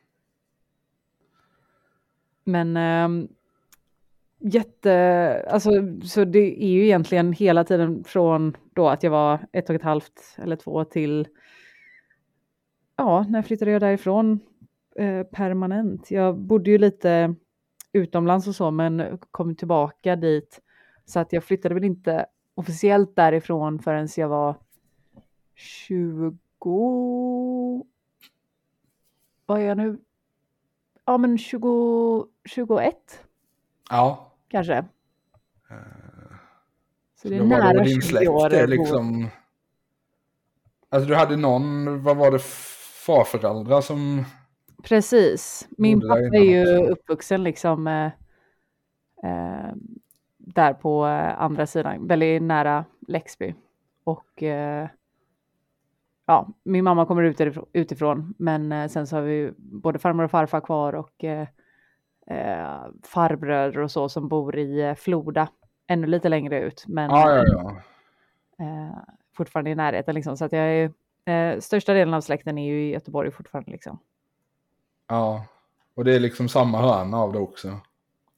[2.44, 3.28] Men ehm,
[4.40, 5.72] jätte, alltså
[6.04, 9.82] så det är ju egentligen hela tiden från då att jag var ett och ett
[9.82, 11.28] halvt eller två till,
[12.96, 14.40] ja, när flyttade jag därifrån
[14.96, 16.12] eh, permanent?
[16.12, 17.36] Jag bodde ju lite
[17.94, 20.60] utomlands och så, men kom tillbaka dit.
[21.06, 24.56] Så att jag flyttade väl inte officiellt därifrån förrän jag var
[25.56, 26.38] 20,
[29.46, 30.00] vad är jag nu?
[31.06, 33.26] Ja men 20, 21.
[33.90, 34.78] Ja kanske.
[34.78, 35.78] Uh,
[37.16, 38.50] så det är nära var din släkt, år.
[38.50, 39.28] Det liksom...
[40.90, 42.40] Alltså du hade någon, vad var det,
[43.06, 44.26] farföräldrar som...
[44.84, 46.92] Precis, min pappa är ju också.
[46.92, 48.06] uppvuxen liksom eh,
[49.24, 49.74] eh,
[50.38, 53.56] där på eh, andra sidan, väldigt nära Läxby.
[54.04, 54.88] Och eh,
[56.26, 60.32] ja, min mamma kommer utifrån, utifrån men eh, sen så har vi både farmor och
[60.32, 61.48] farfar kvar och eh,
[62.28, 65.48] eh, farbröder och så som bor i eh, Floda,
[65.88, 66.86] ännu lite längre ut.
[66.88, 67.78] Men ah, ja, ja.
[68.66, 68.98] Eh,
[69.38, 70.38] fortfarande i närheten liksom.
[70.38, 70.92] Så att jag är,
[71.26, 74.00] eh, största delen av släkten är ju i Göteborg fortfarande liksom.
[75.08, 75.46] Ja,
[75.96, 77.80] och det är liksom samma hörna av det också.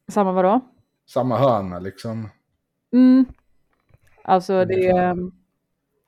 [0.07, 0.59] Samma vadå?
[1.05, 2.29] Samma hörna liksom.
[2.93, 3.25] Mm.
[4.23, 5.31] Alltså det är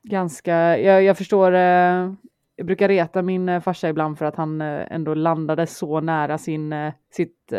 [0.08, 2.12] ganska, jag, jag förstår, eh,
[2.56, 6.38] jag brukar reta min eh, farsa ibland för att han eh, ändå landade så nära
[6.38, 7.52] sin, eh, sitt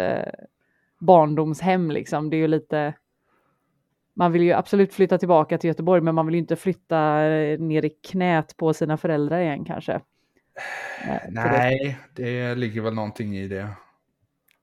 [0.99, 2.29] barndomshem liksom.
[2.29, 2.93] Det är ju lite,
[4.13, 7.19] man vill ju absolut flytta tillbaka till Göteborg men man vill ju inte flytta
[7.59, 10.01] ner i knät på sina föräldrar igen kanske.
[11.29, 13.67] Nej, det ligger väl någonting i det.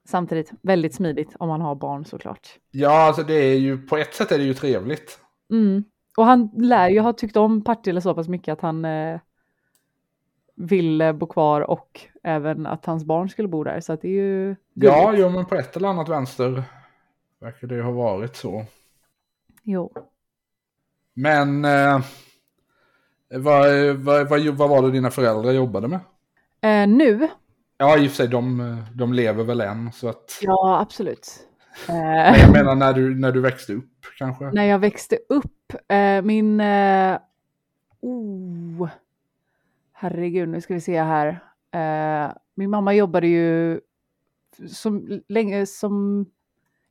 [0.09, 2.49] Samtidigt väldigt smidigt om man har barn såklart.
[2.71, 5.19] Ja, alltså det är ju på ett sätt är det ju trevligt.
[5.51, 5.85] Mm.
[6.17, 9.21] Och han lär ju ha tyckt om Partille så pass mycket att han eh,
[10.55, 13.81] ville bo kvar och även att hans barn skulle bo där.
[13.81, 14.57] Så att det är ju...
[14.75, 16.63] Ja, jo, men på ett eller annat vänster
[17.41, 18.65] verkar det ha varit så.
[19.63, 19.93] Jo.
[21.15, 22.01] Men eh,
[23.29, 26.01] vad, vad, vad, vad var det dina föräldrar jobbade med?
[26.61, 27.29] Eh, nu?
[27.79, 29.93] Ja, i och för sig, de, de lever väl än.
[29.93, 30.39] Så att...
[30.43, 31.46] Ja, absolut.
[31.89, 34.45] Men jag menar när du, när du växte upp kanske?
[34.53, 36.61] När jag växte upp, eh, min...
[36.61, 37.19] Eh,
[38.01, 38.89] oh,
[39.93, 41.29] herregud, nu ska vi se här.
[41.71, 43.81] Eh, min mamma jobbade ju
[44.69, 46.27] som länge som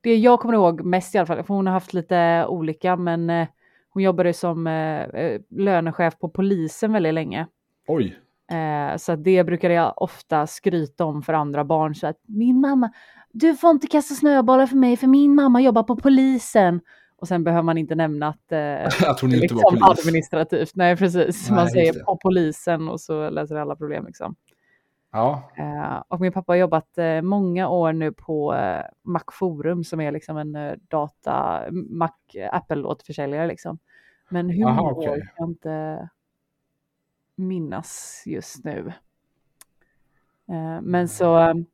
[0.01, 3.29] det jag kommer ihåg mest i alla fall, för hon har haft lite olika, men
[3.29, 3.47] eh,
[3.89, 7.47] hon jobbade som eh, eh lönechef på polisen väldigt länge.
[7.87, 8.19] Oj.
[8.51, 12.91] Eh, så det brukade jag ofta skryta om för andra barn, så att min mamma,
[13.35, 16.81] du får inte kasta snöbollar för mig, för min mamma jobbar på polisen.
[17.17, 19.99] Och sen behöver man inte nämna att, eh, att hon inte liksom var polis.
[19.99, 20.75] administrativt.
[20.75, 21.49] Nej, precis.
[21.49, 24.05] Nej, man säger på polisen och så löser alla problem.
[24.05, 24.35] Liksom.
[25.11, 25.51] Ja.
[25.57, 30.01] Eh, och min pappa har jobbat eh, många år nu på eh, Mac Forum som
[30.01, 32.11] är liksom en eh, data, Mac,
[32.51, 33.47] Apple-återförsäljare.
[33.47, 33.79] Liksom.
[34.29, 35.09] Men hur många okay.
[35.09, 36.09] år kan jag inte
[37.35, 38.93] minnas just nu.
[40.49, 41.65] Eh, men så,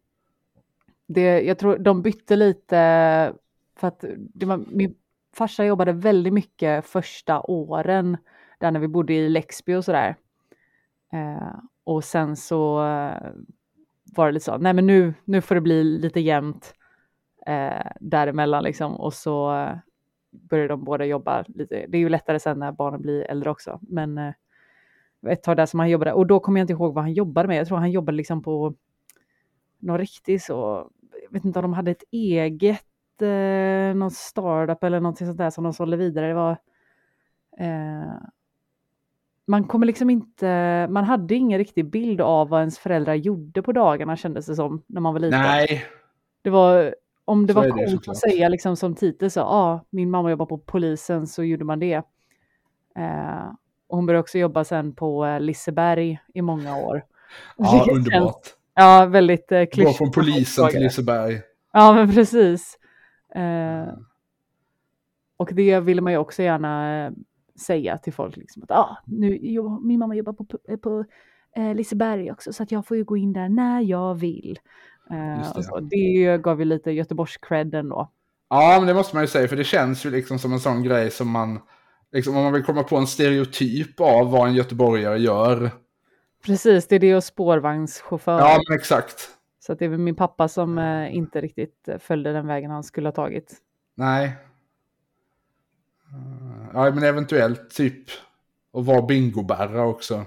[1.13, 3.33] det, jag tror de bytte lite
[3.75, 4.95] för att det var, min
[5.33, 8.17] farsa jobbade väldigt mycket första åren
[8.59, 10.15] där när vi bodde i Lexby och sådär.
[11.13, 13.31] Eh, och sen så eh,
[14.15, 16.73] var det lite så, nej men nu, nu får det bli lite jämnt
[17.47, 19.75] eh, däremellan liksom och så eh,
[20.31, 21.85] började de båda jobba lite.
[21.87, 24.33] Det är ju lättare sen när barnen blir äldre också, men eh,
[25.27, 27.47] ett tag där som han jobbade och då kommer jag inte ihåg vad han jobbade
[27.47, 27.57] med.
[27.57, 28.73] Jag tror han jobbade liksom på
[29.79, 30.89] någon riktig så,
[31.31, 35.63] vet inte om de hade ett eget eh, någon startup eller någonting sånt där som
[35.63, 36.27] de sålde vidare.
[36.27, 36.57] Det var,
[37.57, 38.13] eh,
[39.47, 43.71] man kommer liksom inte, man hade ingen riktig bild av vad ens föräldrar gjorde på
[43.71, 45.39] dagarna kändes det som när man var liten.
[45.39, 45.85] Nej.
[46.41, 50.09] Det var, om det så var coolt att säga liksom som titel så, ah, min
[50.09, 52.01] mamma jobbar på polisen så gjorde man det.
[52.95, 53.47] Eh,
[53.87, 57.05] och hon började också jobba sen på eh, Liseberg i många år.
[57.57, 58.55] Ja, underbart.
[58.81, 59.99] Ja, väldigt eh, klyschigt.
[59.99, 61.41] Gå från polisen till Liseberg.
[61.73, 62.77] Ja, men precis.
[63.35, 63.93] Eh,
[65.37, 67.11] och det ville man ju också gärna eh,
[67.59, 71.05] säga till folk liksom att ah, nu, jo, min mamma jobbar på, på, på
[71.55, 74.59] eh, Liseberg också så att jag får ju gå in där när jag vill.
[75.11, 75.63] Eh, det.
[75.63, 75.79] så.
[75.79, 78.11] det gav ju lite Göteborgs-cred ändå.
[78.49, 80.83] Ja, men det måste man ju säga, för det känns ju liksom som en sån
[80.83, 81.59] grej som man,
[82.11, 85.71] liksom om man vill komma på en stereotyp av vad en göteborgare gör.
[86.45, 88.39] Precis, det är det och spårvagnschaufför.
[88.39, 89.29] Ja, men exakt.
[89.59, 92.71] Så att det är väl min pappa som eh, inte riktigt eh, följde den vägen
[92.71, 93.55] han skulle ha tagit.
[93.95, 94.25] Nej.
[94.25, 94.31] Eh,
[96.73, 98.09] Ja, men eventuellt typ
[98.73, 100.25] att vara bingobärra också.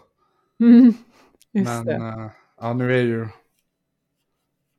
[0.60, 0.94] Mm,
[1.52, 1.94] men det.
[1.94, 2.26] eh,
[2.60, 3.28] ja, nu är ju...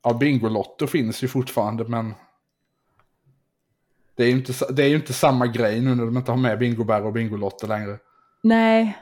[0.04, 2.13] Ja, Bingolotto finns ju fortfarande, men...
[4.15, 6.60] Det är ju inte, det är inte samma grej nu när de inte har med
[6.60, 8.00] bingobärra och bingolotter längre.
[8.43, 8.98] Nej,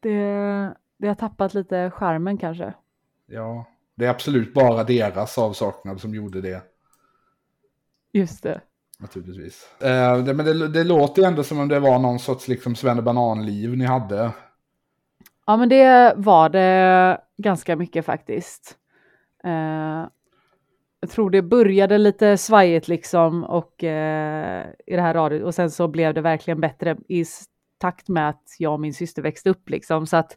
[0.00, 2.74] det, det har tappat lite charmen kanske.
[3.26, 6.62] Ja, det är absolut bara deras avsaknad som gjorde det.
[8.12, 8.60] Just det.
[8.98, 9.68] Naturligtvis.
[9.80, 12.74] Eh, det, men det, det låter ju ändå som om det var någon sorts liksom
[12.74, 14.30] svennebananliv ni hade.
[15.46, 18.76] Ja, men det var det ganska mycket faktiskt.
[19.44, 20.06] Eh,
[21.00, 25.70] jag tror det började lite svajigt liksom och eh, i det här radiot och sen
[25.70, 27.24] så blev det verkligen bättre i
[27.78, 30.36] takt med att jag och min syster växte upp liksom så att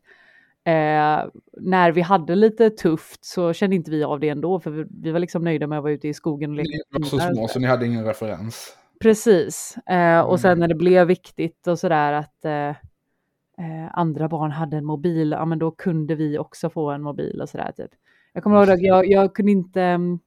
[0.68, 1.26] eh,
[1.58, 5.12] när vi hade lite tufft så kände inte vi av det ändå för vi, vi
[5.12, 6.70] var liksom nöjda med att vara ute i skogen och leka.
[6.70, 8.78] Ni var så små så ni hade ingen referens.
[9.02, 9.78] Precis.
[9.78, 10.60] Eh, och sen Mm.
[10.60, 15.46] när det blev viktigt och sådär att eh, eh, andra barn hade en mobil, ja
[15.46, 17.92] men då kunde vi också få en mobil och sådär typ.
[18.34, 20.20] Jag kommer ihåg att jag, jag kunde inte, mm,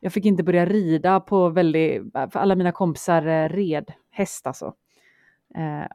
[0.00, 4.74] jag fick inte börja rida på väldigt, för alla mina kompisar eh, red häst alltså.
[5.54, 5.86] Eh,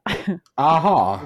[0.55, 1.19] Aha!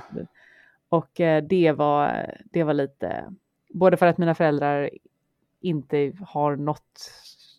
[0.89, 3.34] Och eh, det var, det var lite,
[3.69, 4.89] både för att mina föräldrar
[5.60, 7.12] inte har något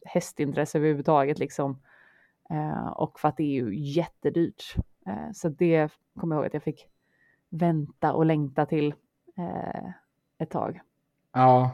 [0.05, 1.83] hästintresse överhuvudtaget liksom.
[2.51, 4.75] Eh, och för att det är ju jättedyrt.
[5.07, 6.89] Eh, så det kommer jag ihåg att jag fick
[7.49, 8.95] vänta och längta till
[10.39, 10.81] ett tag.
[11.33, 11.71] Ja,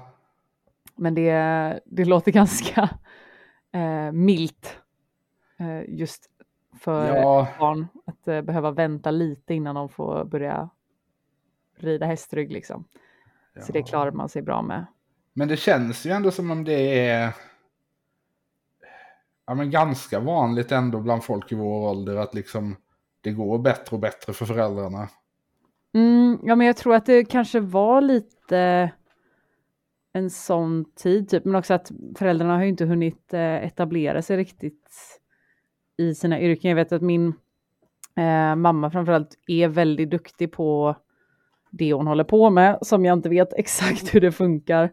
[0.94, 2.90] Men det, det låter ganska
[4.12, 4.78] milt
[5.86, 6.30] just
[6.78, 10.68] för ja, barn att eh, behöva vänta lite innan de får börja
[11.76, 12.84] rida hästrygg liksom.
[13.60, 13.84] Så det ja.
[13.84, 14.86] klarar man sig bra med.
[15.32, 17.32] Men det känns ju ändå som om det är
[19.46, 22.76] ja, men ganska vanligt ändå bland folk i vår ålder att liksom
[23.20, 25.08] det går bättre och bättre för föräldrarna.
[25.94, 28.90] Mm, ja, men jag tror att det kanske var lite
[30.12, 31.44] en sån tid, typ.
[31.44, 34.88] men också att föräldrarna har ju inte hunnit eh, etablera sig riktigt
[35.96, 36.68] i sina yrken.
[36.68, 37.28] Jag vet att min
[38.16, 40.96] eh, mamma framförallt är väldigt duktig på
[41.78, 44.90] det hon håller på med, som jag inte vet exakt hur det funkar.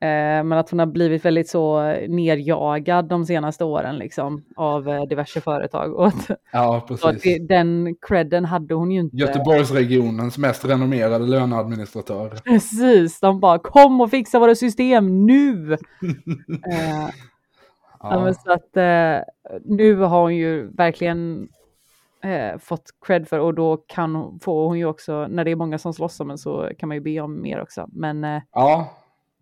[0.00, 5.02] Eh, men att hon har blivit väldigt så nerjagad de senaste åren liksom, av eh,
[5.02, 5.94] diverse företag.
[5.94, 7.22] Och att, Ja, precis.
[7.22, 9.16] det, den credden hade hon ju inte.
[9.16, 12.28] Göteborgsregionens mest renommerade löneadministratör.
[12.44, 15.72] Precis, de bara kom och fixa våra system nu!
[16.72, 17.08] eh,
[18.00, 19.16] Ja, så att eh,
[19.64, 21.48] nu har hon ju verkligen
[22.22, 25.56] eh, fått cred för och då kan hon, får hon ju också, när det är
[25.56, 27.88] många som slåss om en så kan man ju be om mer också.
[27.92, 28.90] Men eh, ja,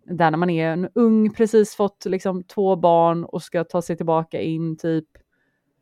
[0.05, 3.97] där när man är en ung, precis fått liksom två barn och ska ta sig
[3.97, 5.07] tillbaka in typ,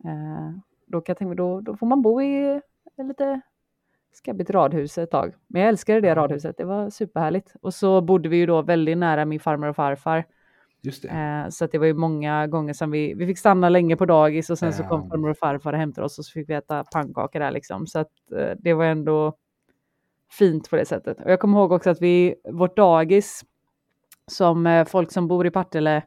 [0.04, 2.62] eh, då kan jag tänka mig, då, då får man bo i
[2.98, 3.42] lite
[4.14, 5.34] skabbigt radhus ett tag.
[5.48, 7.54] Men jag älskade det radhuset, det var superhärligt.
[7.62, 10.26] Och så bodde vi ju då väldigt nära min farmor och farfar.
[10.88, 14.50] Eh, så det var ju många gånger som vi, vi fick stanna länge på dagis
[14.50, 16.84] och sen så kom farmor och farfar och hämtade oss och så fick vi äta
[16.84, 17.88] pannkakor där liksom.
[17.88, 19.36] Så att eh, det var ändå
[20.32, 21.22] fint på det sättet.
[21.22, 23.46] Och jag kommer ihåg också att vi, vårt dagis,
[24.28, 26.04] som eh, folk som bor i Partille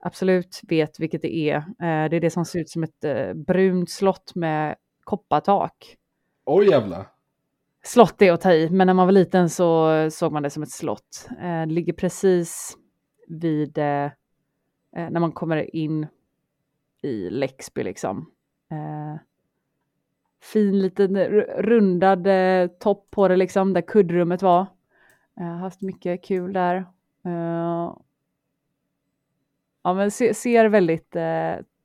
[0.00, 1.56] absolut vet vilket det är.
[1.56, 5.96] Eh, det är det som ser ut som ett eh, brunt slott med koppartak.
[6.44, 7.06] Oj jävlar.
[7.82, 10.62] Slott är att ta i, men när man var liten så såg man det som
[10.62, 11.28] ett slott.
[11.30, 12.76] Eh, det ligger precis
[13.28, 14.04] vid, eh,
[14.92, 16.06] eh, när man kommer in
[17.02, 17.82] i Lexby.
[17.82, 18.30] liksom.
[18.70, 19.16] Eh,
[20.40, 24.66] fin liten rundad eh, topp på det liksom, där kuddrummet var.
[25.34, 26.76] Jag har haft mycket kul där.
[27.24, 27.94] Eh,
[29.82, 31.16] ja, men se, ser väldigt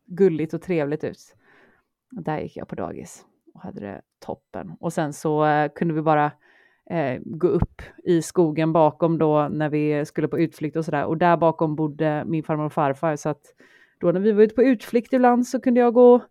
[0.05, 1.35] gulligt och trevligt ut.
[2.15, 4.75] Och där gick jag på dagis och hade det toppen.
[4.79, 6.31] Och sen så kunde vi bara
[6.89, 11.05] eh, gå upp i skogen bakom då när vi skulle på utflykt och sådär.
[11.05, 13.15] Och där bakom bodde min farmor och farfar.
[13.15, 13.41] Så att
[13.99, 16.21] då när vi var ute på utflykt ibland så kunde jag gå och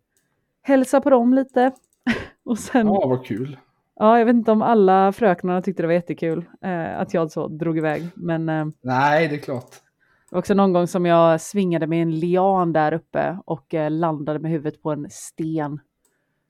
[0.63, 1.73] hälsa på dem lite.
[2.45, 2.99] och sen, ja.
[3.03, 3.59] Ja, vad kul.
[3.95, 7.79] jag vet inte om alla fröknarna tyckte det var jättekul eh, att jag så drog
[7.79, 8.09] iväg.
[8.15, 9.71] Men eh, Nej, det är klart.
[9.71, 13.91] det var också någon gång som jag svingade med en lian där uppe och eh,
[13.91, 15.81] landade med huvudet på en sten.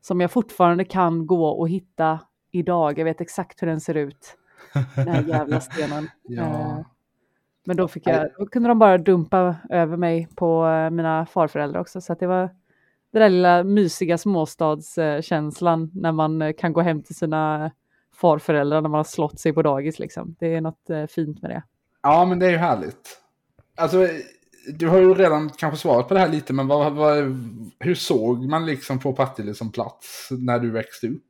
[0.00, 2.18] Som jag fortfarande kan gå och hitta
[2.52, 2.98] idag.
[2.98, 4.36] Jag vet exakt hur den ser ut.
[4.96, 6.08] Den här jävla stenen.
[6.22, 6.42] Ja.
[6.42, 6.78] Eh,
[7.64, 11.80] Men då, fick jag, då kunde de bara dumpa över mig på eh, mina farföräldrar
[11.80, 12.00] också.
[12.00, 12.50] Så det var
[13.12, 17.70] den där lilla mysiga småstadskänslan när man eh, kan gå hem till sina
[18.14, 19.98] farföräldrar när man har slått sig på dagis.
[19.98, 20.36] Liksom.
[20.38, 21.62] Det är något fint med det.
[22.02, 23.18] ja, men det är ju härligt.
[23.76, 24.08] Alltså,
[24.78, 27.16] du har ju redan kanske svarat på det här lite, men vad, vad,
[27.78, 31.22] hur såg man liksom på Partille som plats när du växte upp?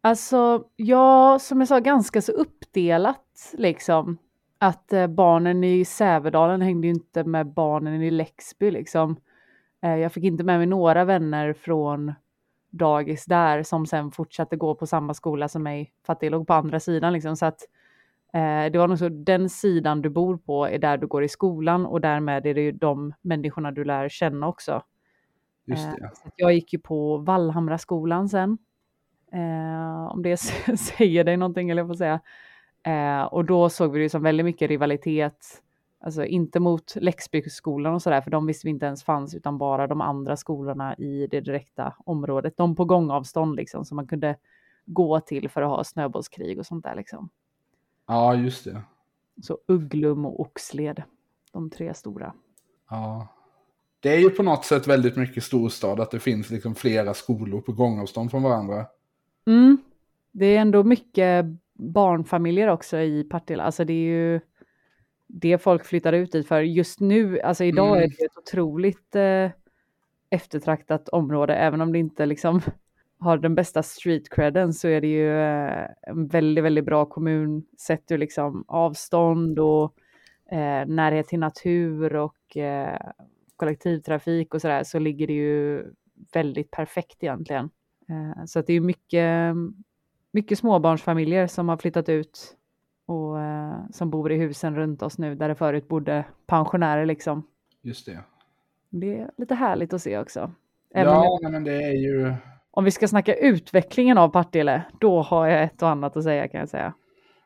[0.00, 4.18] Alltså, jag som jag sa, ganska så uppdelat liksom.
[4.58, 9.16] Att eh, barnen i Sävedalen hängde ju inte med barnen i Läxby liksom.
[9.82, 12.12] Eh, jag fick inte med mig några vänner från
[12.70, 16.46] dagis där som sen fortsatte gå på samma skola som mig för att det låg
[16.46, 17.36] på andra sidan liksom.
[17.36, 17.60] Så att
[18.32, 21.28] eh, det var nog så, den sidan du bor på är där du går i
[21.28, 24.82] skolan och därmed är det ju de människorna du lär känna också.
[25.66, 26.10] Just Eh, det.
[26.14, 28.58] så Jag gick ju på Vallhamraskolan sen.
[29.32, 30.36] Eh, om det
[30.78, 32.20] säger dig någonting eller jag får säga.
[32.82, 35.62] Eh, och då såg vi det som väldigt mycket rivalitet.
[36.00, 39.86] Alltså inte mot Läxbyskolan och sådär, för de visste vi inte ens fanns, utan bara
[39.86, 42.56] de andra skolorna i det direkta området.
[42.56, 44.36] De på gångavstånd liksom, som man kunde
[44.86, 47.28] gå till för att ha snöbollskrig och sånt där liksom.
[48.06, 48.82] Ja, just det.
[49.42, 51.02] Så Ugglum och Oxled,
[51.52, 52.34] de tre stora.
[52.90, 53.28] Ja.
[54.00, 57.60] Det är ju på något sätt väldigt mycket storstad att det finns liksom flera skolor
[57.60, 58.86] på gångavstånd från varandra.
[59.48, 59.78] Mm.
[60.32, 63.62] Det är ändå mycket barnfamiljer också i Partille.
[63.62, 64.40] Alltså det är ju
[65.26, 66.60] det folk flyttar ut dit för.
[66.60, 68.02] Just nu, alltså idag Mm.
[68.04, 69.50] är det ett otroligt eh,
[70.30, 71.54] eftertraktat område.
[71.54, 72.60] Även om det inte liksom
[73.18, 77.64] har den bästa street credden så är det ju eh, en väldigt, väldigt bra kommun
[77.78, 79.94] sett ur liksom avstånd och
[80.52, 83.00] eh, närhet till natur och eh,
[83.56, 85.84] kollektivtrafik och sådär så ligger det ju
[86.32, 87.70] väldigt perfekt egentligen.
[88.08, 89.54] Eh, så att det är mycket,
[90.32, 92.56] mycket småbarnsfamiljer som har flyttat ut
[93.06, 97.42] och eh, som bor i husen runt oss nu där det förut bodde pensionärer liksom.
[97.82, 98.18] Just det.
[98.90, 100.50] Det är lite härligt att se också.
[100.94, 102.34] Även Ja, men det är ju...
[102.70, 106.48] om vi ska snacka utvecklingen av Partille, då har jag ett och annat att säga
[106.48, 106.94] kan jag säga.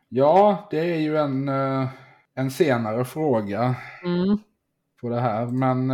[0.09, 1.89] Ja, det är ju en, eh,
[2.35, 4.39] en senare fråga Mm.
[5.01, 5.47] på det här.
[5.47, 5.89] Men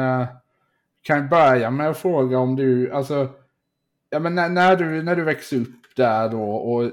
[1.02, 3.28] kan jag börja med att fråga om du, alltså,
[4.10, 6.90] ja men när, när du, när du växte upp där då och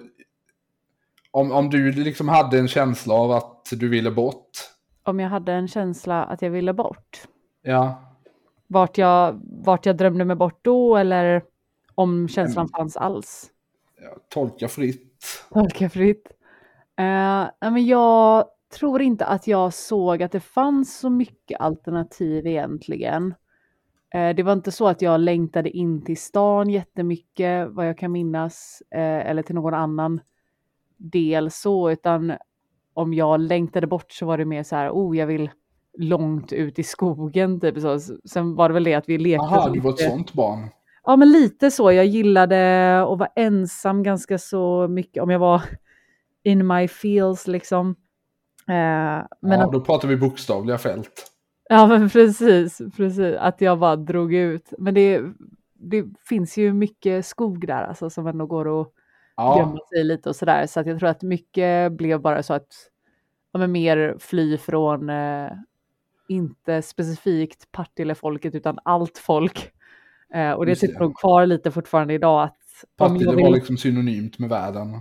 [1.31, 4.49] om, om du liksom hade en känsla av att du ville bort.
[5.03, 7.27] Om jag hade en känsla att jag ville bort.
[7.61, 8.01] Ja,
[8.67, 11.43] Vart jag, vart jag drömde mig bort då eller
[11.95, 13.49] om känslan fanns alls.
[14.01, 15.45] ja tolka fritt.
[15.53, 16.31] Tolka fritt.
[16.97, 18.45] Nej, men jag
[18.79, 23.33] tror inte att jag såg att det fanns så mycket alternativ egentligen.
[24.15, 28.11] Eh, det var inte så att jag längtade in till stan jättemycket vad jag kan
[28.11, 30.19] minnas eh, eller till någon annan
[30.97, 32.33] del så utan
[32.93, 35.49] om jag längtade bort så var det mer så här, oh jag vill
[35.97, 37.99] långt ut i skogen typ så.
[38.29, 40.69] Sen var det väl det att vi lekte Jaha, du var ett sånt barn.
[41.03, 41.91] Ja, men lite så.
[41.91, 45.23] Jag gillade att vara ensam ganska så mycket.
[45.23, 45.61] Om jag var
[46.43, 47.89] in my feels liksom.
[48.67, 51.34] Eh, men ja, då pratar vi bokstavliga fält.
[51.69, 53.35] Ja, men precis, precis.
[53.39, 54.73] Att jag bara drog ut.
[54.77, 55.21] Men det,
[55.73, 58.91] det finns ju mycket skog där alltså, som ändå går att
[59.37, 60.67] Ja, gömma sig lite och sådär.
[60.67, 62.67] Så att jag tror att mycket blev bara så att
[63.51, 65.51] ja, men mer fly från eh,
[66.27, 69.71] inte specifikt Partille-folket utan allt folk.
[70.33, 72.57] Eh, och det sitter nog kvar lite fortfarande idag att
[72.97, 74.99] Partille jag var vill, liksom synonymt med världen.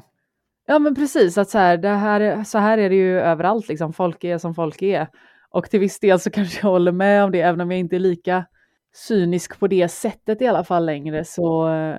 [0.66, 3.92] Ja men precis, att så här, det här, så här är det ju överallt, liksom.
[3.92, 5.08] folk är som folk är.
[5.54, 7.96] Och till viss del så kanske jag håller med om det, även om jag inte
[7.96, 8.46] är lika
[8.94, 11.96] cynisk på det sättet i alla fall längre, så eh,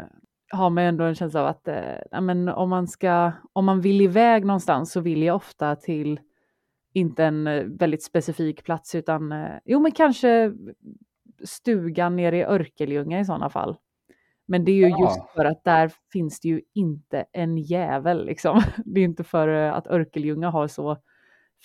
[0.52, 4.02] har man ändå en känsla av att eh, men om, man ska, om man vill
[4.02, 6.20] iväg någonstans så vill jag ofta till,
[6.94, 10.54] inte en eh, väldigt specifik plats, utan eh, jo men kanske
[11.44, 13.78] stugan nere i Örkelljunga i sådana fall.
[14.48, 15.00] Men det är ju Ja.
[15.00, 18.62] just för att där finns det ju inte en jävel liksom.
[18.86, 20.98] Det är inte för eh, att Örkelljunga har så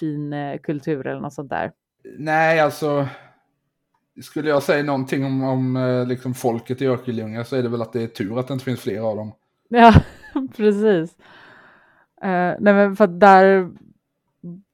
[0.00, 1.72] fin kultur eller något sånt där.
[2.18, 3.08] Nej, alltså.
[4.22, 7.82] Skulle jag säga någonting om, om eh, liksom folket i Örkelljunga så är det väl
[7.82, 9.32] att det är tur att det inte finns fler av dem.
[9.68, 9.92] Ja,
[10.56, 11.16] precis.
[12.22, 13.70] Eh, nej men för att där,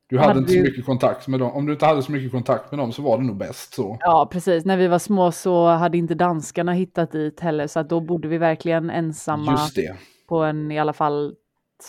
[0.08, 1.52] Du hade Hade inte så ju- mycket kontakt med dem.
[1.52, 3.98] Om du inte hade så mycket kontakt med dem så var det nog bäst så.
[4.00, 7.88] ja precis, när vi var små så hade inte danskarna hittat dit heller så att
[7.88, 9.58] då bodde vi verkligen ensamma
[10.28, 11.34] på en i alla fall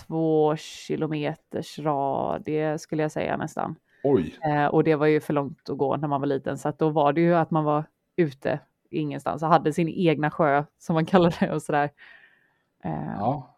[0.07, 3.75] två kilometers radie skulle jag säga nästan.
[4.15, 6.79] Eh, och det var ju för långt att gå när man var liten så att
[6.79, 7.83] då var det ju att man var
[8.15, 11.89] ute ingenstans och hade sin egna sjö som man kallade det och sådär.
[12.83, 13.53] Eh, Ja.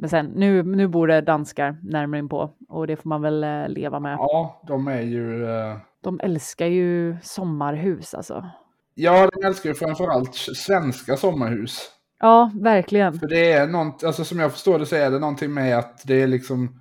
[0.00, 3.44] Men sen, nu, nu bor det danskar närmare in på och det får man väl
[3.44, 4.16] eh, leva med.
[4.18, 5.50] Ja, de är ju...
[5.50, 5.76] Eh...
[6.00, 8.50] De älskar ju sommarhus alltså.
[8.94, 11.90] Ja, de älskar ju framförallt svenska sommarhus.
[12.20, 13.12] Ja, verkligen.
[13.12, 16.02] För det är något, alltså som jag förstår det så är det någonting med att
[16.06, 16.80] det är liksom,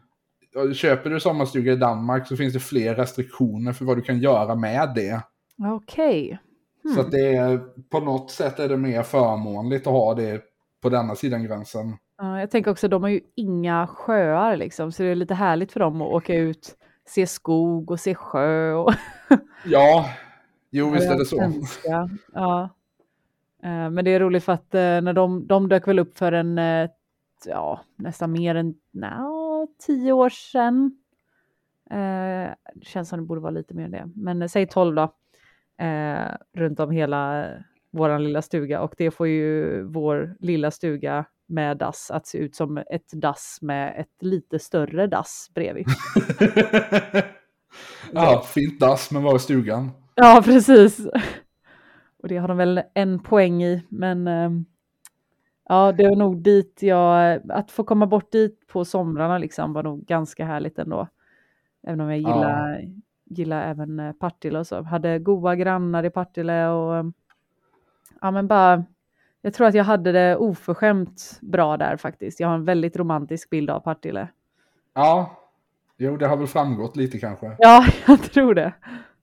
[0.74, 4.56] köper du sommarstuga i Danmark så finns det fler restriktioner för vad du kan göra
[4.56, 5.22] med det.
[5.76, 6.26] Okej.
[6.26, 6.38] Okay.
[6.84, 6.96] Hmm.
[6.96, 10.42] Så att det är, på något sätt är det mer förmånligt att ha det
[10.82, 11.98] på denna sidan gränsen.
[12.18, 15.72] Ja, jag tänker också, de har ju inga sjöar liksom, så det är lite härligt
[15.72, 16.76] för dem att åka ut,
[17.08, 18.74] se skog och se sjö.
[18.74, 18.94] Och
[19.66, 20.10] ja,
[20.70, 21.38] jo visst är det så.
[21.38, 22.10] Svenska.
[22.34, 22.70] Ja.
[23.64, 26.32] Eh, men det är roligt för att eh, när de, de dök väl upp för
[26.32, 26.90] en, eh,
[27.46, 29.37] ja, nästan mer än no,
[29.86, 30.98] tio år sedan.
[31.90, 35.14] Eh, det känns som det borde vara lite mer än det, men säg tolv då.
[35.86, 37.50] Eh, runt om hela
[37.92, 42.56] vår lilla stuga och det får ju vår lilla stuga med dass att se ut
[42.56, 45.86] som ett dass med ett lite större dass bredvid.
[48.12, 49.92] ja, fint dass men var i stugan?
[50.16, 51.08] Ja, precis.
[52.24, 54.66] Och det har de väl en poäng i, men ehm,
[55.70, 59.84] ja, det var nog dit jag, att få komma bort dit på somrarna liksom var
[59.84, 61.08] nog ganska härligt ändå.
[61.88, 62.90] Även om jag gillar, ja.
[63.26, 64.82] gillar även eh, Partille och så.
[64.82, 67.14] Hade goda grannar i Partille och
[68.22, 68.84] ja men bara,
[69.42, 72.40] jag tror att jag hade det oförskämt bra där faktiskt.
[72.40, 74.28] Jag har en väldigt romantisk bild av Partille.
[74.94, 75.38] Ja,
[75.98, 77.56] jo det har väl framgått lite kanske.
[77.60, 78.74] Ja, jag tror det.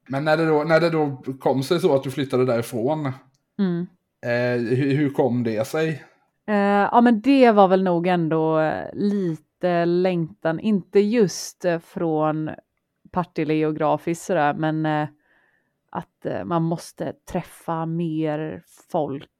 [0.08, 3.12] Men när det, då, när det då kom sig så att du flyttade därifrån,
[3.58, 3.86] mm.
[4.22, 6.04] eh, hur, hur, kom det sig?
[6.46, 12.50] Eh, ja men det var väl nog ändå eh, lite längtan, inte just eh, från
[13.10, 14.86] Partille geografiskt sådär, men
[15.90, 19.30] att man måste träffa mer folk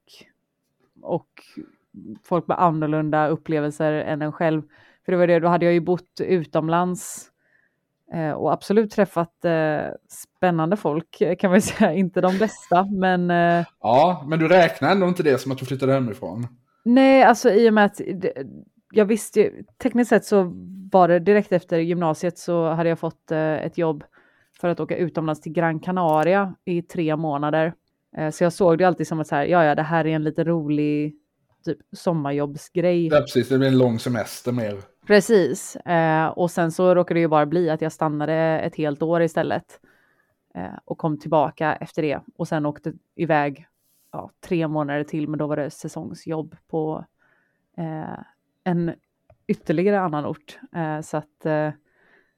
[1.01, 1.29] och
[2.23, 4.61] folk med annorlunda upplevelser än en själv.
[5.05, 7.31] För det var det, då hade jag ju bott utomlands
[8.35, 13.31] och absolut träffat eh, spännande folk kan man säga, inte de bästa men...
[13.31, 16.47] Eh, ja, men du räknar ändå inte det som att du flyttade hemifrån?
[16.85, 18.01] Nej, alltså i och med att
[18.91, 20.51] jag visste, tekniskt sett så
[20.91, 24.03] var det direkt efter gymnasiet så hade jag fått ett jobb
[24.61, 27.73] för att åka utomlands till Gran Canaria i tre månader.
[28.31, 30.23] Så jag såg det alltid som att så här, ja, ja, det här är en
[30.23, 31.15] lite rolig
[31.65, 33.07] typ sommarjobbsgrej.
[33.07, 34.81] Ja, precis, det blir en lång semester mer.
[35.07, 39.01] Precis, eh, och sen så råkade det ju bara bli att jag stannade ett helt
[39.01, 39.79] år istället
[40.55, 43.67] eh, och kom tillbaka efter det och sen åkte iväg
[44.15, 47.05] ja, tre månader till, men då var det säsongsjobb på
[47.77, 48.19] eh,
[48.63, 48.93] en
[49.47, 50.59] ytterligare annan ort.
[50.75, 51.69] Eh, så att eh,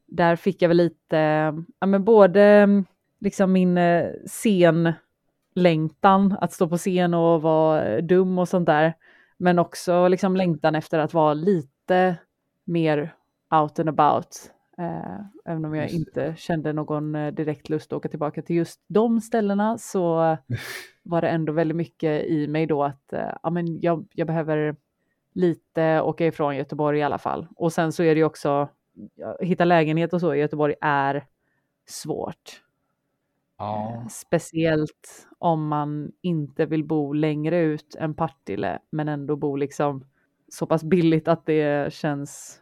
[0.06, 1.18] där fick jag väl lite,
[1.80, 2.68] ja men både
[3.20, 8.94] liksom min eh, scenlängtan att stå på scen och vara dum och sånt där,
[9.38, 12.16] men också liksom längtan efter att vara lite
[12.64, 13.14] mer
[13.62, 14.52] out and about.
[14.80, 18.82] Eh, även om jag inte kände någon eh, direkt lust att åka tillbaka till just
[18.88, 20.38] de ställena så
[21.04, 24.76] var det ändå väldigt mycket i mig då att eh, ja, men jag, jag behöver
[25.34, 27.48] lite åka ifrån Göteborg i alla fall.
[27.56, 28.70] Och sen så är det ju också,
[29.40, 31.26] hitta lägenhet och så i Göteborg är
[31.86, 32.64] svårt.
[33.58, 34.06] Ja.
[34.10, 40.06] Speciellt om man inte vill bo längre ut än Partille men ändå bo liksom
[40.50, 42.62] så pass billigt att det känns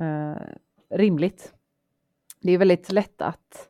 [0.00, 0.42] eh,
[0.92, 1.54] rimligt.
[2.40, 3.68] Det är väldigt lätt att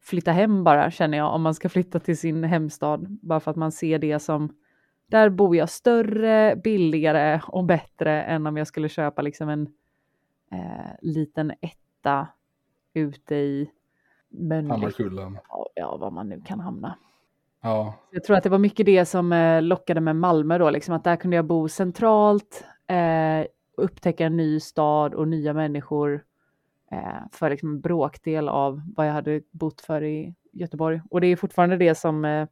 [0.00, 3.56] flytta hem bara känner jag om man ska flytta till sin hemstad bara för att
[3.56, 4.54] man ser det som
[5.06, 9.62] där bor jag större, billigare och bättre än om jag skulle köpa liksom en
[10.52, 12.28] eh, liten etta
[12.94, 13.70] ute i
[14.48, 15.38] Hammarkullen.
[15.74, 16.98] Ja, var man nu kan hamna.
[17.62, 17.94] Ja.
[18.10, 21.04] Jag tror att det var mycket det som eh, lockade med Malmö då, liksom att
[21.04, 23.46] där kunde jag bo centralt, eh,
[23.76, 26.24] upptäcka en ny stad och nya människor
[27.32, 31.00] för liksom en bråkdel av vad jag hade bott för i Göteborg.
[31.10, 32.46] Och det är fortfarande det som eh,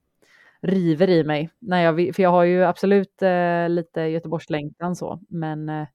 [0.60, 1.50] river i mig.
[1.58, 5.86] När jag, för jag har ju absolut eh, lite Göteborgslängtan så, men eh,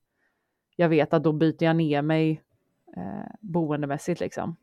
[0.76, 2.41] jag vet att då byter jag ner mig
[2.98, 4.56] eh, boendemässigt liksom.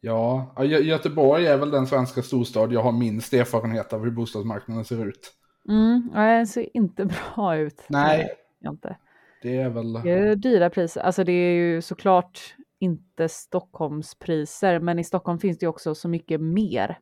[0.00, 5.08] Ja, Göteborg är väl den svenska storstad jag har minst erfarenhet av hur bostadsmarknaden ser
[5.08, 5.32] ut.
[5.68, 7.04] Mm, det ser inte
[7.34, 7.84] bra ut.
[7.88, 8.28] Nej.
[8.64, 8.96] Inte.
[9.42, 9.92] Det är väl...
[9.92, 11.00] Det är dyra priser.
[11.00, 16.40] Alltså det är ju såklart inte Stockholmspriser, men i Stockholm finns det också så mycket
[16.40, 16.98] mer.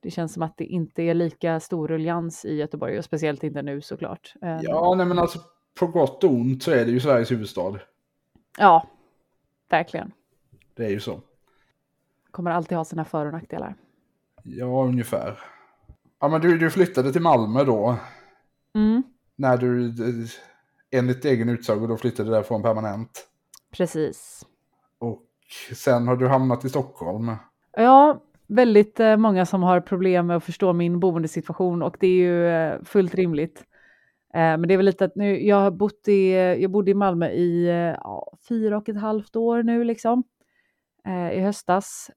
[0.00, 3.62] Det känns som att det inte är lika stor ruljans i Göteborg och speciellt inte
[3.62, 4.34] nu såklart.
[4.42, 5.38] Eh, ja, nej men alltså
[5.78, 7.78] på gott och ont så är det ju Sveriges huvudstad.
[8.58, 8.88] Ja,
[9.68, 10.12] verkligen.
[10.74, 11.20] Det är ju så
[12.38, 13.74] kommer alltid ha sina för och nackdelar.
[14.42, 15.38] Ja, ungefär.
[16.20, 17.96] Ja, men du, du flyttade till Malmö då.
[18.74, 19.02] Mm.
[19.36, 19.94] När du,
[20.90, 23.28] enligt egen utsago då flyttade därifrån permanent.
[23.70, 24.46] Precis.
[25.74, 27.32] Sen har du hamnat i Stockholm.
[27.76, 32.10] Ja, väldigt eh, många som har problem med att förstå min boendesituation och det är
[32.10, 33.64] ju eh, fullt rimligt.
[34.34, 36.94] Eh, men det är väl lite att nu, jag har bott i, jag bodde i
[36.94, 37.66] Malmö i
[38.00, 40.24] ja, fyra och ett halvt år nu liksom.
[41.32, 42.10] I höstas.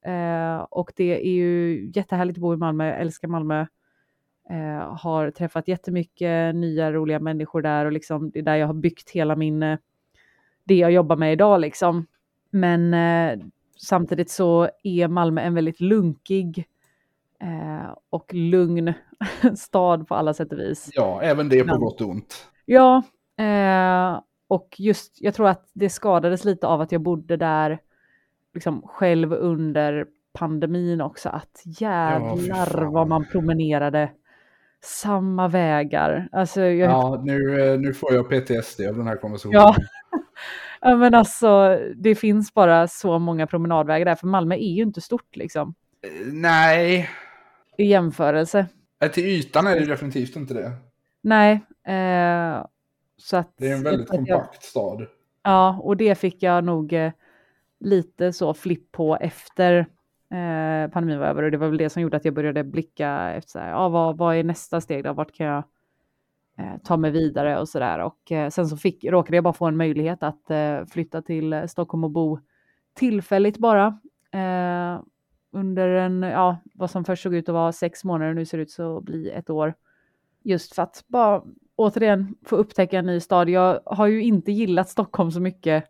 [0.69, 3.65] Och det är ju jättehärligt att bo i Malmö, jag älskar Malmö.
[4.89, 9.09] Har träffat jättemycket nya roliga människor där och liksom det är där jag har byggt
[9.09, 9.59] hela min,
[10.63, 12.05] det jag jobbar med idag liksom.
[12.51, 12.95] Men
[13.77, 16.67] samtidigt så är Malmö en väldigt lunkig
[17.39, 18.93] eh, och lugn
[19.55, 20.89] stad på alla sätt och vis.
[20.93, 22.47] Ja, även det på gott och ont.
[22.65, 23.03] Ja,
[23.37, 27.79] eh, och just jag tror att det skadades lite av att jag bodde där
[28.53, 31.29] liksom själv under pandemin också.
[31.29, 34.11] Att jävlar ja, vad man promenerade
[34.83, 36.29] samma vägar.
[36.31, 36.91] Alltså, jag...
[36.91, 39.61] Ja, nu, eh, nu får jag PTSD av den här konversationen.
[39.61, 39.75] Ja.
[40.81, 45.01] Ja, men alltså, det finns bara så många promenadvägar där, för Malmö är ju inte
[45.01, 45.75] stort liksom.
[46.33, 47.09] Nej.
[47.77, 48.65] I jämförelse.
[49.13, 50.71] Till ytan är det definitivt inte det.
[51.21, 51.53] Nej.
[51.95, 52.65] Eh,
[53.17, 55.07] så att, det är en väldigt kompakt jag, stad.
[55.43, 57.11] Ja, och det fick jag nog eh,
[57.79, 59.77] lite så flipp på efter
[60.31, 61.43] eh, pandemin var över.
[61.43, 63.89] Och det var väl det som gjorde att jag började blicka efter så här, ja,
[63.89, 65.13] vad, vad är nästa steg då?
[65.13, 65.63] Vart kan jag Eh,
[66.57, 67.99] Eh, ta mig vidare och sådär.
[67.99, 71.63] Och eh, sen så fick, råkade jag bara få en möjlighet att eh, flytta till
[71.67, 72.39] Stockholm och bo
[72.93, 73.99] tillfälligt bara.
[75.53, 78.71] under en, ja, vad som först såg ut att vara sex månader nu ser ut
[78.71, 79.73] så att bli ett år.
[80.43, 81.43] Just för att bara
[81.75, 83.49] återigen få upptäcka en ny stad.
[83.49, 85.83] Jag har ju inte gillat Stockholm så mycket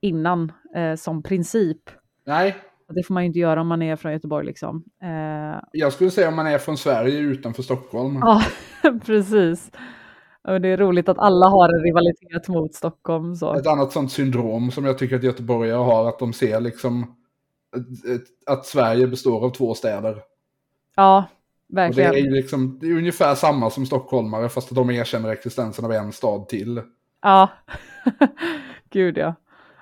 [0.00, 1.90] innan eh, som princip.
[2.24, 2.56] Nej.
[2.88, 4.84] Det får man ju inte göra om man är från Göteborg liksom.
[5.02, 5.60] Eh...
[5.72, 8.18] Jag skulle säga om man är från Sverige utanför Stockholm.
[8.20, 8.42] Ja,
[9.06, 9.70] precis.
[10.42, 13.36] Och det är roligt att alla har en rivalitet mot Stockholm.
[13.36, 13.54] Så.
[13.54, 17.16] Ett annat sånt syndrom som jag tycker att göteborgare har, att de ser liksom
[18.46, 20.22] att Sverige består av två städer.
[20.96, 21.24] Ja,
[21.68, 22.10] verkligen.
[22.10, 25.84] Och det är liksom det är ungefär samma som stockholmare, fast att de erkänner existensen
[25.84, 26.82] av en stad till.
[27.22, 27.48] Ja,
[28.90, 29.34] gud ja.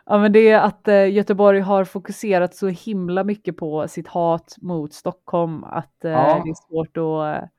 [0.06, 4.56] Ja, men det är att eh, Göteborg har fokuserat så himla mycket på sitt hat
[4.60, 6.42] mot Stockholm att eh, ja.
[6.44, 7.50] det är svårt att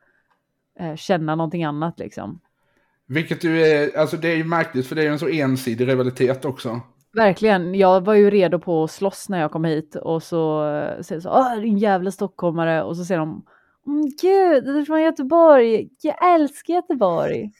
[0.79, 2.39] eh, känna någonting annat liksom.
[3.07, 5.87] Vilket ju är, alltså det är ju märkligt för det är ju en så ensidig
[5.87, 6.81] rivalitet också.
[7.13, 7.75] Verkligen.
[7.75, 10.61] Jag var ju redo på att slåss när jag kom hit och så
[11.01, 13.45] säger så, åh din jävla stockholmare och så säger de,
[13.87, 17.51] mm, gud, du är från Göteborg, jag älskar Göteborg.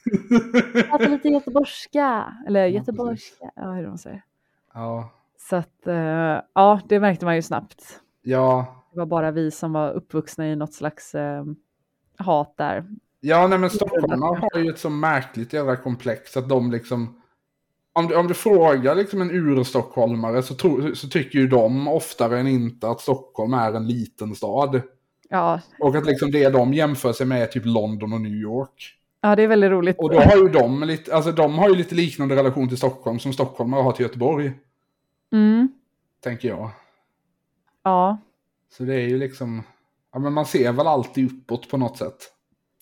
[0.90, 4.22] Pratar lite göteborgska, eller göteborgska, ja hur de säger.
[4.76, 5.10] Ja.
[5.38, 8.00] Så att, uh, ja, det märkte man ju snabbt.
[8.22, 8.66] Ja.
[8.92, 11.44] Det var bara vi som var uppvuxna i något slags uh,
[12.18, 12.84] hat där.
[13.20, 17.22] Ja, nej men stockholmarna har ju ett så märkligt jävla komplex att de liksom...
[17.92, 22.40] Om du, om du frågar liksom en urstockholmare så, tro, så tycker ju de oftare
[22.40, 24.82] än inte att Stockholm är en liten stad.
[25.28, 25.60] Ja.
[25.80, 28.96] Och att liksom det de jämför sig med är typ London och New York.
[29.20, 29.98] Ja, det är väldigt roligt.
[29.98, 33.18] Och då har ju de lite, alltså de har ju lite liknande relation till Stockholm
[33.18, 34.52] som stockholmare har till Göteborg.
[35.32, 35.68] Mm.
[36.20, 36.70] Tänker jag.
[37.82, 38.18] Ja.
[38.68, 39.62] Så det är ju liksom,
[40.12, 42.32] ja men man ser väl alltid uppåt på något sätt.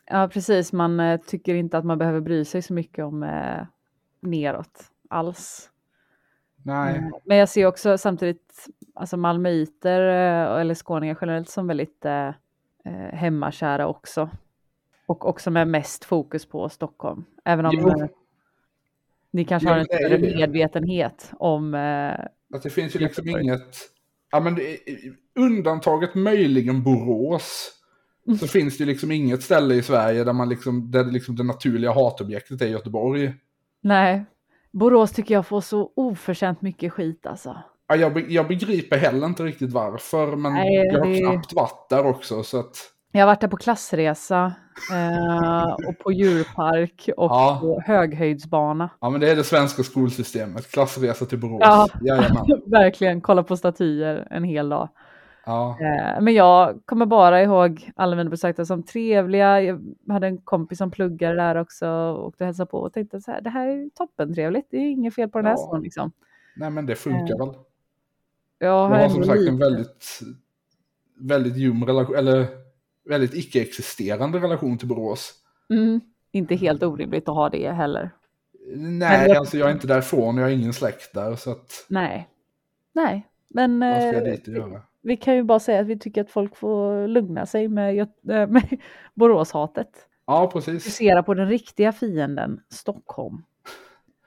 [0.06, 0.72] Ja, precis.
[0.72, 3.66] Man eh, tycker inte att man behöver bry sig så mycket om eh,
[4.20, 5.70] neråt alls.
[6.62, 6.96] Nej.
[6.96, 7.12] Mm.
[7.24, 12.30] Men jag ser också samtidigt alltså malmöiter eh, eller skåningar generellt som väldigt eh,
[13.12, 14.30] hemmakära också.
[15.06, 17.24] Och också med mest fokus på Stockholm.
[17.44, 18.06] Även om eh,
[19.34, 21.74] ni kanske ja, har en större medvetenhet om...
[21.74, 23.76] Eh, att det finns ju liksom inget...
[24.30, 24.78] Ja, men det,
[25.34, 27.72] undantaget möjligen Borås
[28.40, 31.92] så finns det liksom inget ställe i Sverige där, man liksom, där liksom det naturliga
[31.92, 33.34] hatobjektet är Göteborg.
[33.82, 34.24] Nej,
[34.72, 37.56] Borås tycker jag får så oförtjänt mycket skit alltså.
[37.88, 41.18] Ja, jag, jag begriper heller inte riktigt varför, men Nej, jag har det...
[41.18, 42.42] knappt varit där också.
[42.42, 42.76] Så att...
[43.16, 44.54] Jag har varit där på klassresa
[44.92, 47.58] eh, och på djurpark och ja.
[47.60, 48.90] på höghöjdsbana.
[49.00, 50.70] Ja, men det är det svenska skolsystemet.
[50.70, 51.60] Klassresa till Borås.
[51.60, 51.88] Ja,
[52.66, 53.20] verkligen.
[53.20, 54.88] Kolla på statyer en hel dag.
[55.46, 55.78] Ja.
[55.80, 59.62] Eh, men jag kommer bara ihåg alla mina besökare som trevliga.
[59.62, 63.40] Jag hade en kompis som pluggade där också och hälsade på och tänkte så här,
[63.40, 64.66] det här är toppen trevligt.
[64.70, 65.76] Det är inget fel på den här ja.
[65.76, 66.12] liksom.
[66.56, 67.46] Nej, men det funkar eh.
[67.46, 67.54] väl.
[68.58, 70.20] Jag har, jag har som sagt en väldigt,
[71.20, 72.63] väldigt ljum relation, eller
[73.04, 75.34] väldigt icke-existerande relation till Borås.
[75.70, 76.00] Mm,
[76.32, 78.10] inte helt orimligt att ha det heller.
[78.76, 79.36] Nej, jag...
[79.36, 81.86] alltså jag är inte därifrån, jag har ingen släkt där så att...
[81.88, 82.28] Nej,
[82.92, 83.82] nej, men...
[83.82, 84.82] Och göra?
[85.04, 88.78] vi kan ju bara säga att vi tycker att folk får lugna sig med, med
[89.14, 89.88] Boråshatet.
[90.26, 90.84] Ja, precis.
[90.84, 93.42] Fokusera på den riktiga fienden, Stockholm.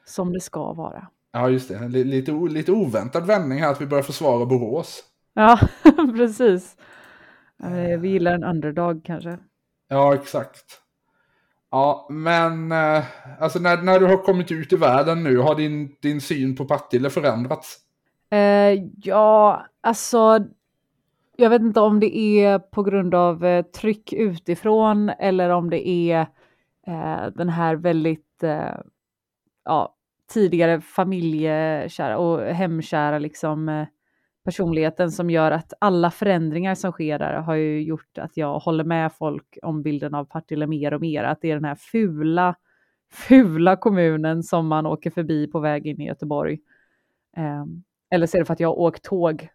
[0.05, 1.07] som det ska vara.
[1.31, 1.87] Ja, just det.
[1.87, 5.03] Lite, lite oväntad vändning här att vi börjar försvara Borås.
[5.33, 5.59] Ja,
[6.17, 6.77] precis.
[7.99, 9.37] Vi gillar en underdog kanske.
[9.87, 10.81] Ja, exakt.
[11.71, 13.03] Ja, men eh,
[13.39, 16.65] alltså när, när du har kommit ut i världen nu, har din, din syn på
[16.65, 17.77] Partille förändrats?
[18.31, 20.39] Eh, ja, alltså
[21.35, 25.87] jag vet inte om det är på grund av eh, tryck utifrån eller om det
[25.87, 26.19] är
[26.87, 28.75] eh, den här väldigt eh,
[29.65, 29.95] ja,
[30.33, 33.87] tidigare familjekära och hemkära liksom, eh,
[34.47, 38.83] personligheten som gör att alla förändringar som sker där har ju gjort att jag håller
[38.83, 41.23] med folk om bilden av Partille mer och mer.
[41.23, 42.55] Att det är den här fula,
[43.11, 46.59] fula kommunen som man åker förbi på väg in i Göteborg.
[47.37, 47.65] Eh,
[48.11, 49.47] eller så är det för att jag har åkt tåg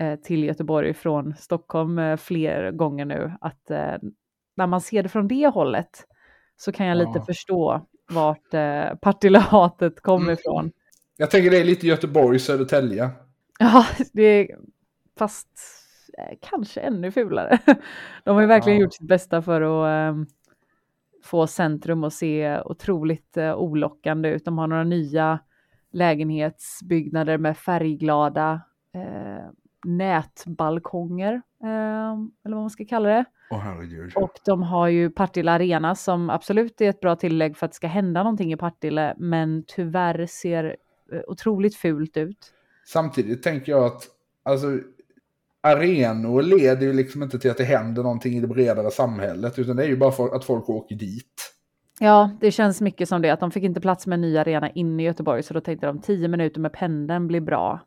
[0.00, 3.32] eh, till Göteborg från Stockholm eh, fler gånger nu.
[3.40, 3.96] Att eh,
[4.56, 6.04] när man ser det från det hållet
[6.56, 7.24] så kan jag lite ja.
[7.24, 10.32] förstå vart eh, Partille-hatet kommer mm.
[10.32, 10.72] ifrån.
[11.16, 13.10] Jag tänker det är lite Göteborg, Södertälje.
[13.60, 14.58] Ja, det är
[15.18, 15.48] fast
[16.18, 17.58] eh, kanske ännu fulare.
[18.24, 18.82] De har ju verkligen ja.
[18.82, 20.22] gjort sitt bästa för att eh,
[21.22, 24.44] få centrum att se otroligt eh, olockande ut.
[24.44, 25.38] De har några nya
[25.92, 28.60] lägenhetsbyggnader med färgglada
[28.94, 29.50] eh,
[29.86, 31.32] nätbalkonger,
[31.62, 32.12] eh,
[32.44, 33.24] eller vad man ska kalla det.
[33.50, 37.72] Oh, och de har ju Partille Arena som absolut är ett bra tillägg för att
[37.72, 40.76] det ska hända någonting i Partille, men tyvärr ser
[41.26, 42.54] otroligt fult ut.
[42.92, 44.06] Samtidigt tänker jag att
[44.42, 44.78] alltså,
[45.62, 49.76] arenor leder ju liksom inte till att det händer någonting i det bredare samhället, utan
[49.76, 51.54] det är ju bara för att folk åker dit.
[52.00, 54.70] Ja, det känns mycket som det, att de fick inte plats med en ny arena
[54.70, 57.80] inne i Göteborg, så då tänkte de tio minuter med pendeln blir bra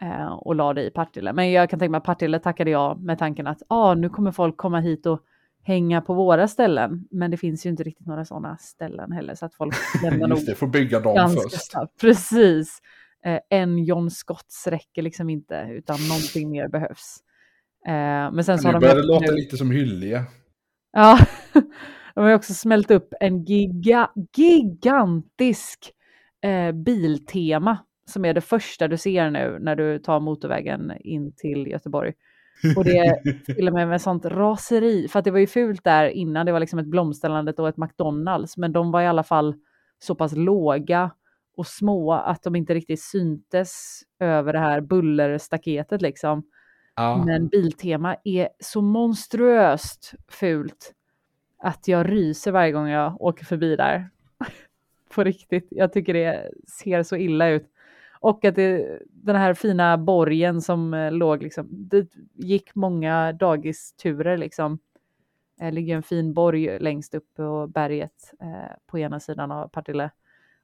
[0.00, 1.32] eh, och la det i Partille.
[1.32, 4.32] Men jag kan tänka mig att Partille tackade jag med tanken att ah, nu kommer
[4.32, 5.20] folk komma hit och
[5.62, 7.08] hänga på våra ställen.
[7.10, 10.46] Men det finns ju inte riktigt några sådana ställen heller så att folk lämnar nog.
[10.46, 11.70] det, får bygga dem först.
[11.70, 12.00] Snabbt.
[12.00, 12.82] Precis.
[13.28, 17.16] Eh, en John Scotts räcker liksom inte utan någonting mer behövs.
[17.86, 20.24] Eh, men sen så nu börjar det låta lite som Hyllie.
[20.92, 21.18] Ja,
[22.14, 25.92] de har också smält upp en giga, gigantisk
[26.44, 31.66] eh, biltema som är det första du ser nu när du tar motorvägen in till
[31.66, 32.12] Göteborg.
[32.76, 35.84] Och det är till och med med sånt raseri, för att det var ju fult
[35.84, 39.22] där innan, det var liksom ett blomsterlandet och ett McDonalds, men de var i alla
[39.22, 39.54] fall
[39.98, 41.10] så pass låga
[41.58, 46.42] och små att de inte riktigt syntes över det här bullerstaketet liksom.
[46.96, 47.24] Ja.
[47.26, 50.94] Men Biltema är så monstruöst fult
[51.58, 54.10] att jag ryser varje gång jag åker förbi där.
[55.14, 56.50] På riktigt, jag tycker det
[56.80, 57.66] ser så illa ut.
[58.20, 64.36] Och att det, den här fina borgen som eh, låg liksom, det gick många dagisturer
[64.36, 64.78] liksom.
[65.58, 70.10] Det ligger en fin borg längst upp på berget eh, på ena sidan av Partille.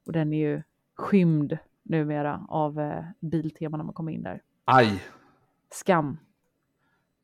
[0.05, 0.61] Och den är ju
[0.95, 4.41] skymd numera av eh, Biltema när man kommer in där.
[4.65, 5.03] Aj!
[5.71, 6.17] Skam.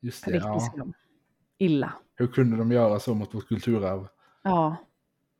[0.00, 0.60] Just det, Riktig ja.
[0.60, 0.92] skam.
[1.58, 1.92] Illa.
[2.14, 4.08] Hur kunde de göra så mot vårt kulturarv?
[4.42, 4.76] Ja.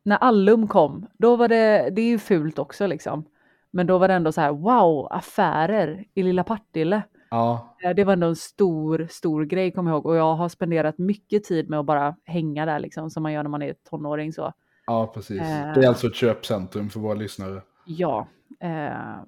[0.03, 3.24] När Allum kom, då var det, det är ju fult också liksom.
[3.70, 7.03] Men då var det ändå så här, wow, affärer i lilla Partille.
[7.30, 7.76] Ja.
[7.85, 10.07] Eh, det var ändå en stor, stor grej, kommer jag ihåg.
[10.07, 13.43] Och jag har spenderat mycket tid med att bara hänga där, liksom, som man gör
[13.43, 14.33] när man är tonåring.
[14.33, 14.53] Så.
[14.87, 15.41] Ja, precis.
[15.41, 15.74] Eh.
[15.74, 17.62] det är alltså ett köpcentrum för våra lyssnare.
[17.85, 18.26] Ja.
[18.61, 19.22] Eh,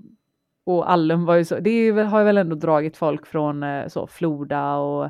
[0.65, 4.07] och Allum var ju så, det har ju väl ändå dragit folk från eh, så,
[4.07, 5.05] Floda och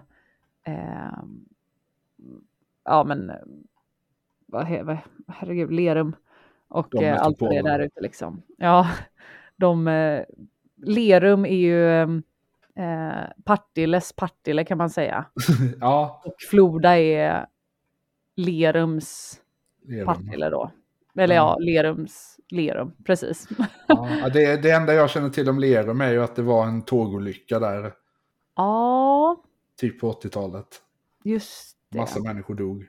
[0.64, 1.22] eh,
[2.84, 3.32] ja men
[4.47, 4.97] vad, vad,
[5.28, 6.16] herregud, Lerum
[6.68, 8.42] och eh, allt det där ute liksom.
[8.57, 8.90] Ja,
[9.57, 10.24] de, eh,
[10.76, 12.03] Lerum är ju
[12.76, 15.24] eh, Partilles Partille kan man säga.
[15.80, 16.22] ja.
[16.24, 17.47] Och Floda är
[18.36, 19.40] Lerums
[19.82, 20.07] Lerum.
[20.07, 20.70] Partille då.
[21.18, 23.48] Eller ja, Lerums Lerum, precis.
[23.86, 26.82] ja, det, det enda jag känner till om Lerum är ju att det var en
[26.82, 27.92] tågolycka där.
[28.56, 29.36] Ja.
[29.80, 30.66] Typ på 80-talet.
[31.24, 31.98] Just det.
[31.98, 32.86] Massa människor dog.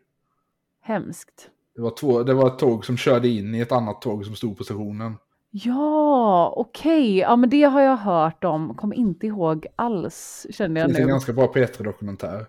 [0.82, 1.50] Hemskt.
[1.76, 4.36] Det var, två, det var ett tåg som körde in i ett annat tåg som
[4.36, 5.18] stod på stationen.
[5.52, 7.02] Ja, okej.
[7.02, 7.18] Okay.
[7.18, 8.76] Ja, men det har jag hört om.
[8.76, 10.94] Kommer inte ihåg alls, kände jag nu.
[10.94, 12.46] Det finns en ganska bra P3-dokumentär.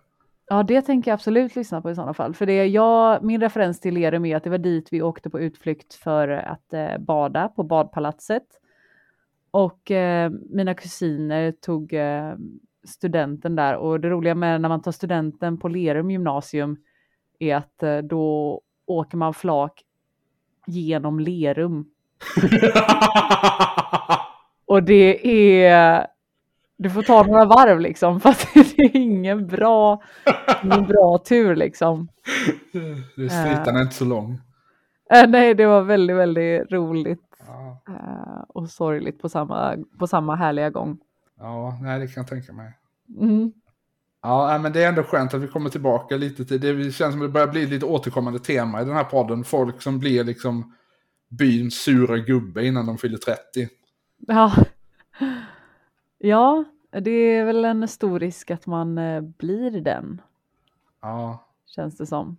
[0.49, 2.35] Ja, det tänker jag absolut lyssna på i sådana fall.
[2.35, 5.41] För det jag, min referens till Lerum är att det var dit vi åkte på
[5.41, 8.47] utflykt för att eh, bada på badpalatset.
[9.51, 12.35] Och eh, mina kusiner tog eh,
[12.85, 13.77] studenten där.
[13.77, 16.77] Och det roliga med när man tar studenten på Lerum gymnasium
[17.39, 19.83] är att eh, då åker man flak
[20.67, 21.87] genom Lerum.
[24.67, 26.07] och det är
[26.79, 30.03] du får ta några varv liksom för att det är ingen bra,
[30.65, 32.09] ingen bra tur liksom.
[33.13, 34.41] Strittan är inte så lång.
[35.11, 37.23] Äh, nej, det var väldigt, väldigt roligt.
[37.47, 37.83] Ja.
[37.89, 40.99] Eh, och sorgligt på samma, på samma härliga gång.
[41.39, 42.73] Ja, nej, det kan jag tänka mig.
[43.21, 43.53] Mm.
[44.23, 46.73] Ja, men det är ändå skönt att vi kommer tillbaka lite till det.
[46.73, 49.45] Det känns som det börjar bli lite återkommande tema i den här podden.
[49.45, 50.75] Folk som blir liksom
[51.29, 53.41] byns sura gubbe innan de fyller 30.
[54.27, 54.53] Ja.
[56.29, 60.21] Ja, det är väl en stor risk att man eh, blir den,
[61.01, 62.39] Ja, känns det som.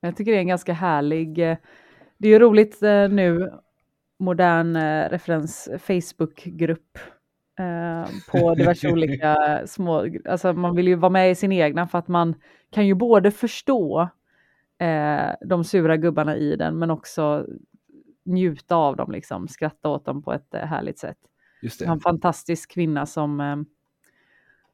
[0.00, 1.56] Jag tycker det är en ganska härlig, eh,
[2.18, 3.52] det är ju roligt eh, nu,
[4.18, 4.76] modern
[5.10, 6.98] referens Facebookgrupp
[7.58, 11.98] eh, på diverse olika små, alltså man vill ju vara med i sin egna för
[11.98, 12.34] att man
[12.70, 14.08] kan ju både förstå
[14.78, 17.46] eh, de sura gubbarna i den men också
[18.24, 21.18] njuta av dem, liksom, skratta åt dem på ett eh, härligt sätt.
[21.66, 22.02] Just har en det.
[22.02, 23.56] fantastisk kvinna som eh,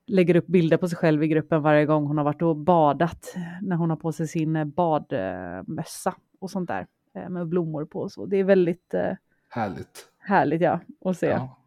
[0.06, 3.34] lägger upp bilder på sig själv i gruppen varje gång hon har varit och badat
[3.62, 8.00] när hon har på sig sin eh, badmössa och sånt där eh, med blommor på
[8.00, 8.26] och så.
[8.26, 9.12] Det är väldigt eh,
[9.48, 10.08] Härligt.
[10.18, 11.26] härligt ja, att se.
[11.26, 11.58] Ja.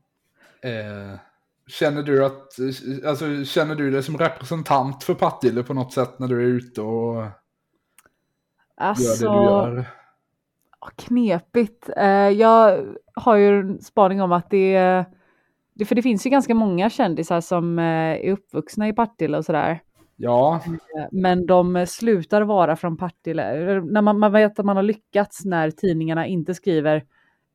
[0.70, 1.20] Eh,
[1.68, 2.60] känner du att,
[3.06, 6.82] alltså känner du dig som representant för Partille på något sätt när du är ute
[6.82, 7.32] och gör
[8.78, 9.86] Alltså, det du gör?
[10.96, 11.90] Knepigt.
[11.98, 15.06] Eh, jag har ju en spaning om att det,
[15.88, 19.80] för det finns ju ganska många kändisar som eh, är uppvuxna i Partille och sådär.
[20.18, 23.82] Ja, Eh, Men de slutar vara från Partille.
[23.82, 26.96] När man, man vet att man har lyckats när tidningarna inte skriver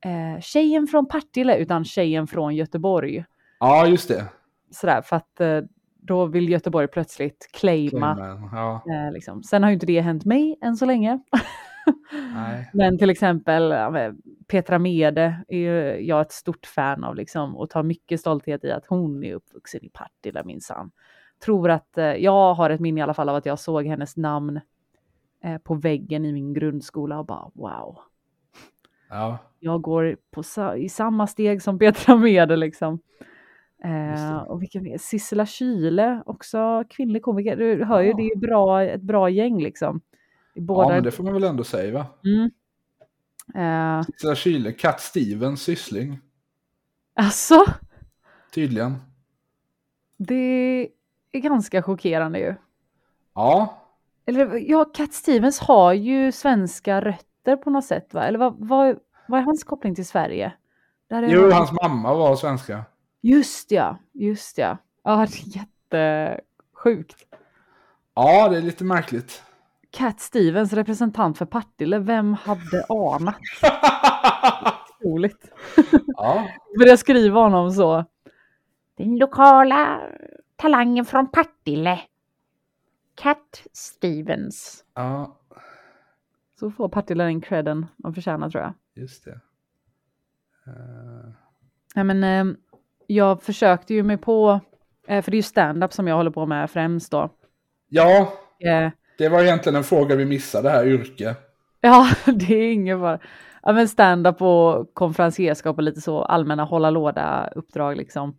[0.05, 3.25] eh, tjejen från Partille utan tjejen från Göteborg.
[3.61, 4.25] ja just det.
[4.71, 5.61] Sådär, för att eh,
[6.03, 8.15] då vill Göteborg plötsligt claima.
[8.15, 9.43] Men, ja, Eh, liksom.
[9.43, 11.19] Sen har ju inte det hänt mig än så länge.
[12.73, 13.75] Men till exempel
[14.47, 18.71] Petra Mede är ju jag ett stort fan av liksom, och tar mycket stolthet i
[18.71, 20.91] att hon är uppvuxen i Partille minsann.
[21.45, 24.17] Tror att, eh, jag har ett minne i alla fall av att jag såg hennes
[24.17, 24.61] namn
[25.45, 27.99] eh, på väggen i min grundskola och bara wow.
[29.09, 30.43] Ja, Jag går på,
[30.77, 32.99] i samma steg som Petra Mede liksom.
[33.85, 37.57] Eh, och vilken är Sissela Kyle, också kvinnlig komiker.
[37.57, 38.17] Du hör ju, Ja.
[38.17, 40.01] det är bra, ett bra gäng liksom.
[40.55, 42.07] Är ja, båda, men det får man väl ändå säga va?
[42.25, 42.51] mm.
[43.55, 46.19] eh, Sissela Kyle, Cat Stevens syssling,
[47.15, 47.65] alltså,
[48.55, 48.97] tydligen.
[50.17, 50.89] det
[51.33, 52.55] är ganska chockerande ju.
[53.35, 53.79] Ja,
[54.27, 58.25] Eller ja, Cat Stevens har ju svenska rötter på något sätt va?
[58.25, 58.99] Eller vad, vad,
[59.29, 60.53] vad är hans koppling till Sverige?
[61.09, 62.85] Där är jo, han- hans mamma var svenska.
[63.21, 64.79] Just ja, just ja.
[65.03, 67.27] Ja, det är jättesjukt.
[68.15, 69.43] Ja, det är lite märkligt.
[69.91, 73.37] Cat Stevens, representant för Partille, vem hade anat?
[75.01, 75.53] Otroligt.
[76.07, 78.05] ja, Börja skriva honom så.
[78.97, 80.01] Den lokala
[80.57, 82.01] talangen från Partille.
[83.15, 84.85] Cat Stevens.
[84.95, 85.37] ja,
[86.61, 88.73] Så får Partille den credden de förtjänar tror jag.
[88.95, 89.41] just det.
[90.67, 91.31] Eh,
[91.95, 92.55] Ja, men, eh,
[93.07, 94.61] jag försökte ju mig på,
[95.07, 97.31] eh, för det är ju stand-up som jag håller på med främst då.
[97.89, 98.91] ja, Eh,
[99.21, 101.35] det var egentligen en fråga vi missade här, yrke.
[101.81, 103.19] ja, det är ingen fara.
[103.63, 108.37] Ja, men stand-up och konferencierskap och lite så allmänna hålla låda-uppdrag liksom.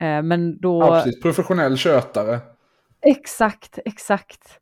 [0.00, 0.80] Eh, men då...
[0.80, 1.22] Ja, precis.
[1.22, 2.38] Professionell kötare.
[3.00, 4.60] Exakt, exakt.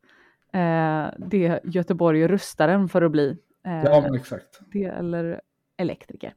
[0.53, 3.37] Eh, det Göteborg rustar en för att bli.
[3.67, 4.61] Eh, Ja, men exakt.
[4.73, 5.41] det eller
[5.77, 6.35] elektriker.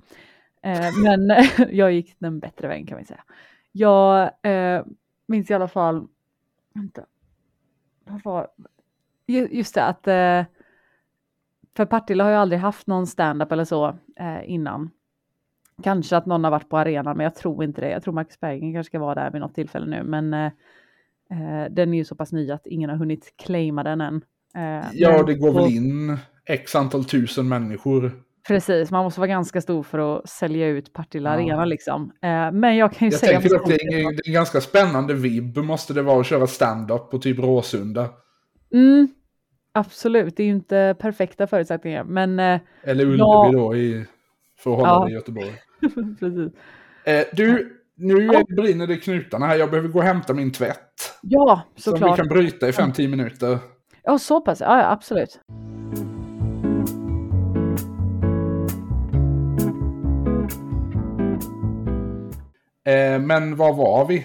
[0.63, 1.31] Eh, men
[1.75, 3.23] jag gick den bättre vägen kan vi säga.
[3.71, 4.85] Jag eh,
[5.27, 6.07] minns i alla fall,
[6.73, 7.01] vänta,
[8.05, 8.47] vad var,
[9.27, 10.45] just det att eh,
[11.77, 13.87] för Partille har jag aldrig haft någon stand-up eller så
[14.19, 14.89] eh, innan.
[15.83, 17.89] Kanske att någon har varit på arenan men jag tror inte det.
[17.89, 20.45] Jag tror Marcus Berggren kanske ska vara där vid något tillfälle nu men eh,
[21.31, 24.21] eh, den är ju så pass ny att ingen har hunnit claima den än.
[24.55, 28.11] Eh, Ja, det går på- väl in x antal tusen människor.
[28.47, 31.33] Precis, man måste vara ganska stor för att sälja ut Partille Ja.
[31.35, 32.11] Arena liksom.
[32.21, 33.41] Eh, men jag kan ju Jag säga...
[33.41, 36.25] tänker dock det är, en, det är en ganska spännande vibb måste det vara att
[36.25, 38.09] köra stand-up på typ Råsunda.
[38.73, 39.07] Mm,
[39.77, 43.49] absolut, det är ju inte perfekta förutsättningar, men eh, Eller Ullevi Ja.
[43.53, 44.05] då i,
[44.59, 45.05] för att hålla Ja.
[45.05, 45.51] det i Göteborg.
[46.19, 46.53] precis.
[47.05, 48.43] Eh, du, nu Ja.
[48.55, 49.55] brinner det knutarna här.
[49.55, 51.19] Jag behöver gå och hämta min tvätt.
[51.21, 52.17] Ja, Som vi såklart.
[52.17, 53.59] kan bryta i 5-10 minuter.
[54.03, 54.61] Ja, så pass.
[54.61, 55.39] Ja, ja, absolut.
[62.85, 64.17] Eh, men var var vi?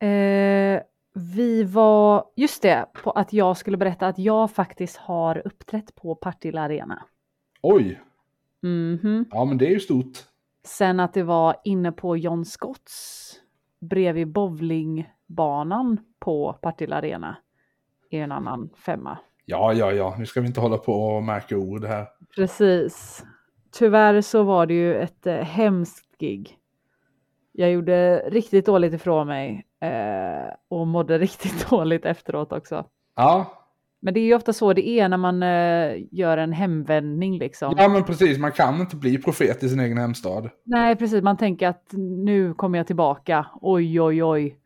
[0.00, 0.80] Eh,
[1.16, 6.14] vi var, just det, på att jag skulle berätta att jag faktiskt har uppträtt på
[6.14, 7.02] Partille Arena.
[7.62, 8.00] Oj,
[8.62, 9.24] Mhm.
[9.30, 10.18] ja men det är ju stort.
[10.64, 13.32] Sen att det var inne på John Scotts
[13.80, 17.36] bredvid bowlingbanan på Partille Arena
[18.10, 19.18] är en annan femma.
[19.44, 22.06] Ja, ja, ja, nu ska vi inte hålla på och märka ord här.
[22.36, 23.24] Precis.
[23.72, 26.58] tyvärr så var det ju ett eh, hemskt gig.
[27.52, 32.84] Jag gjorde riktigt dåligt ifrån mig eh, och mådde riktigt dåligt efteråt också.
[33.16, 33.62] Ja.
[34.00, 37.74] Men det är ju ofta så det är när man eh, gör en hemvändning liksom.
[37.78, 38.38] ja, men precis.
[38.38, 40.50] Man kan inte bli profet i sin egen hemstad.
[40.64, 41.22] Nej, precis.
[41.22, 41.88] Man tänker att
[42.26, 43.46] nu kommer jag tillbaka.
[43.60, 44.58] Oj, oj, oj.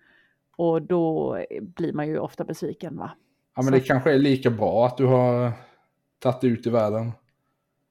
[0.57, 3.11] Och då blir man ju ofta besviken va?
[3.57, 5.53] Ja, men Så- det kanske är lika bra att du har
[6.19, 7.13] tagit ut i världen.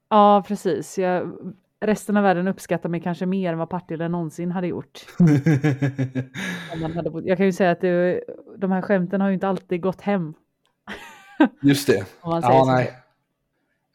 [0.09, 0.97] Ja, precis.
[0.97, 1.31] Jag,
[1.81, 5.05] resten av världen uppskattar mig kanske mer än vad Partille någonsin hade gjort.
[7.23, 8.23] Jag kan ju säga att det,
[8.57, 10.33] de här skämten har ju inte alltid gått hem.
[11.61, 12.05] Just det.
[12.23, 12.65] Ja, så.
[12.65, 12.91] nej.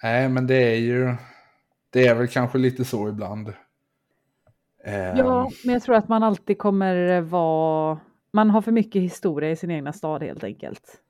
[0.02, 1.14] Nej, men det är ju...
[1.90, 3.48] Det är väl kanske lite så ibland.
[4.84, 7.98] Ehm, Ja, men jag tror att man alltid kommer vara...
[8.32, 11.00] Man har för mycket historia i sin egna stad helt enkelt.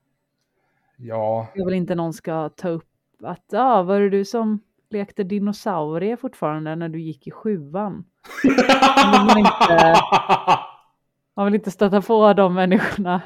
[0.97, 1.47] ja.
[1.55, 2.89] Jag vill inte någon ska ta upp
[3.23, 4.59] att ja, var det du som
[4.89, 8.05] lekte dinosaurie fortfarande när du gick i sjuan?
[8.43, 9.95] vill man inte-
[11.35, 13.21] Man vill inte stöta på de människorna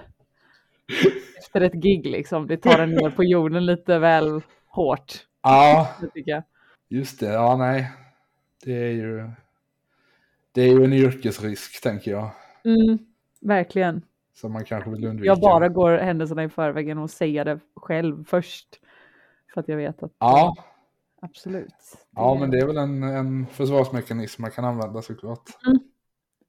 [1.40, 2.48] efter ett gig liksom.
[2.48, 5.90] Det tar en ner på jorden lite väl hårt, ja,
[6.88, 7.26] just det.
[7.34, 7.92] Ja, nej.
[8.66, 9.30] Det är ju...
[10.52, 12.30] Det är ju en yrkesrisk, tänker jag.
[12.64, 12.98] Mm,
[13.42, 14.02] verkligen.
[14.34, 15.28] Som man kanske vill undvika.
[15.28, 18.68] Jag bara går händelserna i förväg att säga det själv först.
[19.54, 20.56] För att jag vet att Ja,
[21.22, 21.74] absolut.
[22.16, 25.44] ja men det är väl en, en försvarsmekanism man kan använda såklart.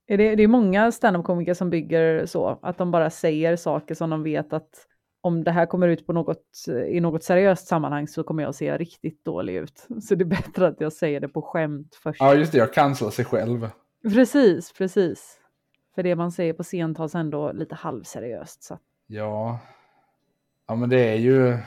[0.07, 4.11] Är det, det är många standup-komiker som bygger så, att de bara säger saker som
[4.11, 4.87] de vet att
[5.21, 6.45] om det här kommer ut på något,
[6.89, 9.87] i något seriöst sammanhang så kommer jag se riktigt dålig ut.
[10.03, 12.21] Så det är bättre att jag säger det på skämt först.
[12.21, 12.59] Ja, just det.
[12.59, 13.71] Jag cancelar sig själv.
[14.03, 15.39] Precis, precis.
[15.95, 18.63] För det man säger på scen tas ändå lite halvseriöst.
[18.63, 18.79] Så.
[19.07, 19.59] Ja.
[20.67, 21.59] Ja, men det är ju...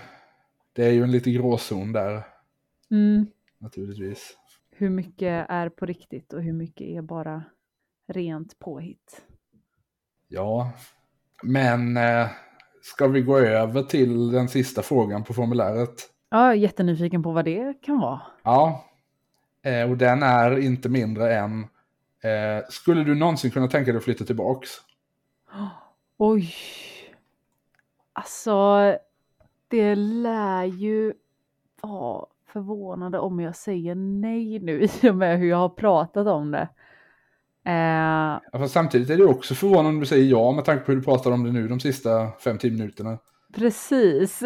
[0.75, 2.23] Det är ju en lite gråzon där,
[2.93, 3.25] Mm.
[3.57, 4.37] naturligtvis.
[4.71, 7.43] Hur mycket är på riktigt och hur mycket är bara
[8.07, 9.21] rent påhitt?
[10.27, 10.71] Ja.
[11.43, 12.27] Men eh,
[12.81, 16.09] ska vi gå över till den sista frågan på formuläret?
[16.29, 18.21] Ja, jag är jättenyfiken på vad det kan vara.
[18.43, 18.85] Ja.
[19.61, 21.61] Eh, och den är inte mindre än...
[22.21, 24.69] Eh, skulle du någonsin kunna tänka dig att flytta tillbaks?
[26.17, 26.55] Oj.
[28.13, 28.97] Alltså,
[29.67, 31.13] det lär ju
[31.81, 36.51] vara förvånande om jag säger nej nu i och med hur jag har pratat om
[36.51, 36.67] det.
[37.65, 40.99] Eh, Ja, samtidigt är det också förvånande om du säger ja med tanke på hur
[40.99, 43.17] du pratar om det nu de sista 5-10 minuterna.
[43.55, 44.41] precis.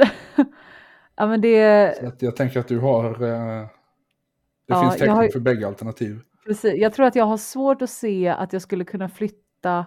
[1.16, 3.06] ja, men det, Så att jag tänker att du har...
[3.24, 3.68] Eh,
[4.68, 6.20] det Ja, finns täckning har- för bägge alternativ.
[6.46, 6.74] precis.
[6.78, 9.86] Jag tror att jag har svårt att se att jag skulle kunna flytta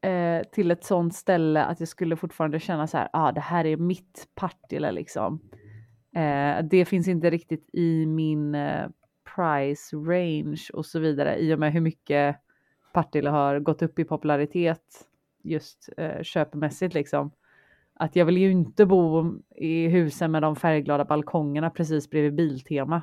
[0.00, 3.64] eh, till ett sånt ställe att jag skulle fortfarande känna så här, ah, det här
[3.66, 5.40] är mitt Partille liksom.
[6.16, 8.88] Eh, det finns inte riktigt i min eh,
[9.36, 12.36] price range och så vidare i och med hur mycket
[12.92, 14.82] Partille har gått upp i popularitet
[15.42, 17.30] just eh, köpemässigt liksom.
[17.94, 23.02] Att jag vill ju inte bo i husen med de färgglada balkongerna precis bredvid Biltema.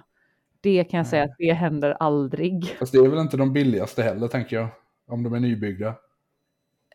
[0.61, 1.32] Det kan jag säga Nej.
[1.32, 2.66] att det händer aldrig.
[2.80, 4.68] Fast det är väl inte de billigaste heller, tänker jag.
[5.07, 5.95] Om de är nybyggda.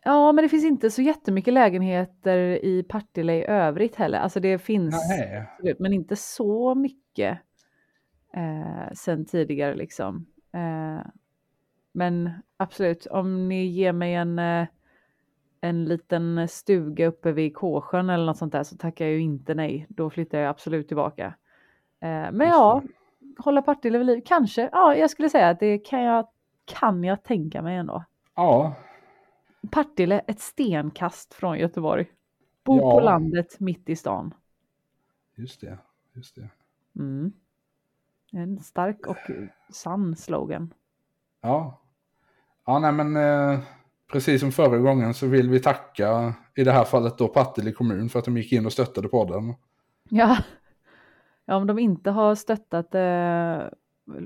[0.03, 4.19] Ja, men det finns inte så jättemycket lägenheter i Partille i övrigt heller.
[4.19, 7.39] Alltså det finns, absolut, men inte så mycket
[8.33, 10.25] eh, sen tidigare liksom.
[10.53, 11.05] Eh,
[11.91, 14.67] men absolut, om ni ger mig en, eh,
[15.61, 19.53] en liten stuga uppe vid Kåsjön eller något sånt där så tackar jag ju inte
[19.53, 19.85] nej.
[19.89, 21.25] Då flyttar jag absolut tillbaka.
[22.01, 22.83] Eh, men ja,
[23.37, 24.69] hålla Partille vid liv, kanske.
[24.71, 26.27] Ja, jag skulle säga att det kan jag,
[26.65, 28.03] kan jag tänka mig ändå.
[28.35, 28.75] Ja,
[29.71, 32.05] Partille, ett stenkast från Göteborg.
[32.63, 32.91] Bo Ja.
[32.91, 34.33] på landet mitt i stan.
[35.35, 35.77] just det.
[36.13, 36.49] Just det.
[36.95, 37.31] Mm.
[38.31, 39.17] En stark och
[39.69, 40.73] sann slogan.
[41.41, 41.81] Ja.
[42.65, 43.59] Ja, nej men eh,
[44.11, 48.09] precis som förra gången så vill vi tacka i det här fallet då Partille kommun
[48.09, 49.53] för att de gick in och stöttade podden.
[50.09, 50.37] Ja.
[51.45, 53.61] ja, om de inte har stöttat eh,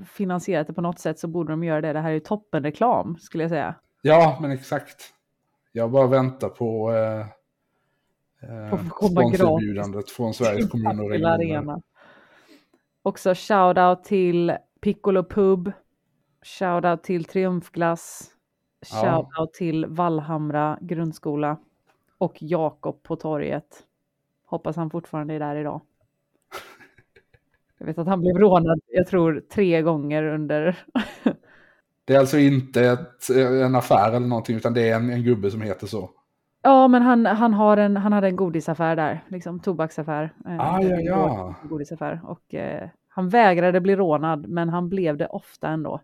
[0.06, 1.92] finansierat det på något sätt så borde de göra det.
[1.92, 3.74] Det här är ju toppenreklam skulle jag säga.
[4.02, 5.14] Ja, men exakt.
[5.76, 7.26] Jag bara väntar på eh,
[8.70, 8.76] På
[10.16, 11.82] från Sveriges kommuner och regioner.
[13.02, 15.72] Också shoutout till Piccolo Pub.
[16.42, 18.30] Shoutout till Triumfglass.
[18.92, 19.26] Ja.
[19.26, 21.56] Shoutout till Vallhamra grundskola.
[22.18, 23.82] Och Jakob på torget.
[24.46, 25.80] Hoppas han fortfarande är där idag.
[27.78, 30.84] Jag vet att han blev rånad, jag tror tre gånger under...
[32.04, 33.30] Det är alltså inte ett,
[33.64, 36.10] en affär eller någonting utan det är en, en gubbe som heter så.
[36.62, 40.32] Ja, men han, han, har en, han hade en godisaffär där, liksom tobaksaffär.
[40.46, 41.54] eh, Ah, ja, ja.
[41.68, 46.00] godisaffär och eh, Han vägrade bli rånad, men han blev det ofta ändå.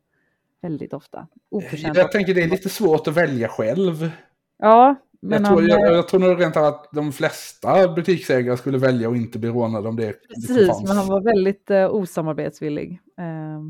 [0.63, 1.27] Väldigt ofta.
[1.51, 1.97] Oförtjänt.
[1.97, 4.11] Jag tänker det är lite svårt att välja själv.
[4.59, 8.57] Ja, men jag, tror, han, jag, jag tror nog rent av att de flesta butiksägare
[8.57, 10.89] skulle välja att inte bli rånade om det, det precis, fanns.
[10.89, 13.01] men han var väldigt eh, osamarbetsvillig.
[13.19, 13.61] Eh,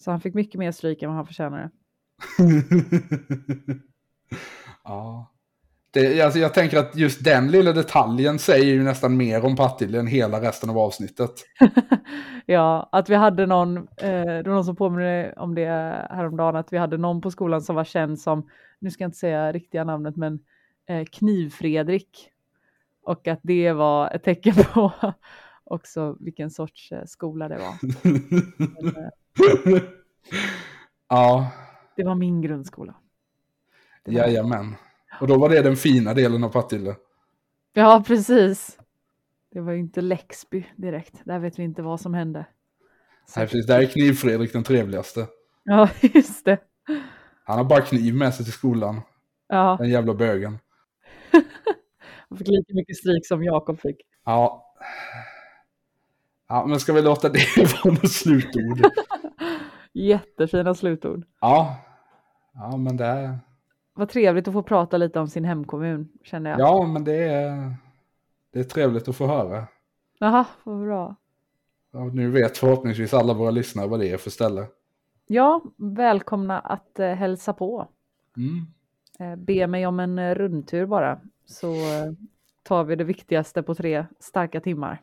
[0.00, 1.70] så han fick mycket mer stryk än vad han förtjänade.
[4.84, 5.32] ja.
[5.92, 9.98] Det, alltså jag tänker att just den lilla detaljen säger ju nästan mer om Partille
[9.98, 11.30] än hela resten av avsnittet.
[12.46, 13.84] ja, att vi hade någon, eh,
[14.24, 15.66] det var någon som påminner om det
[16.10, 18.48] häromdagen, att vi hade någon på skolan som var känd som,
[18.78, 20.38] nu ska jag inte säga riktiga namnet, men
[20.88, 22.30] eh, Kniv-Fredrik.
[23.02, 24.92] Och att det var ett tecken på
[25.70, 27.74] också vilken sorts eh, skola det var.
[29.64, 29.80] men,
[31.08, 31.50] ja.
[31.96, 32.94] Det var min grundskola.
[34.04, 34.20] Det var...
[34.20, 34.74] Jajamän.
[35.20, 36.96] Och då var det den fina delen av Partille.
[37.72, 38.78] Ja, precis.
[39.52, 41.14] Det var ju inte Läxby direkt.
[41.24, 42.46] Där vet vi inte vad som hände.
[43.36, 43.66] Nej, precis.
[43.66, 45.26] Där är Kniv-Fredrik den trevligaste.
[45.64, 46.58] Ja, just det.
[47.44, 49.00] Han har bara kniv med sig till skolan.
[49.48, 49.76] Ja.
[49.80, 50.58] Den jävla bögen.
[52.28, 53.96] Han fick lika mycket stryk som Jakob fick.
[54.24, 54.74] Ja.
[56.50, 57.38] Ja, men ska vi låta det
[57.84, 58.80] vara något slutord?
[59.92, 61.24] Jättefina slutord.
[61.40, 61.76] Ja.
[62.54, 63.38] Ja, men det är...
[63.94, 66.60] Vad trevligt att få prata lite om sin hemkommun, känner jag.
[66.60, 67.74] Ja, men det är,
[68.52, 69.66] det är trevligt att få höra.
[70.18, 71.16] Jaha, vad bra.
[71.92, 74.66] Och nu vet förhoppningsvis alla våra lyssnare vad det är för ställe.
[75.26, 77.88] Ja, välkomna att eh, hälsa på.
[78.36, 78.66] Mm.
[79.18, 82.12] Eh, be mig om en eh, rundtur bara, så eh,
[82.62, 85.02] tar vi det viktigaste på tre starka timmar.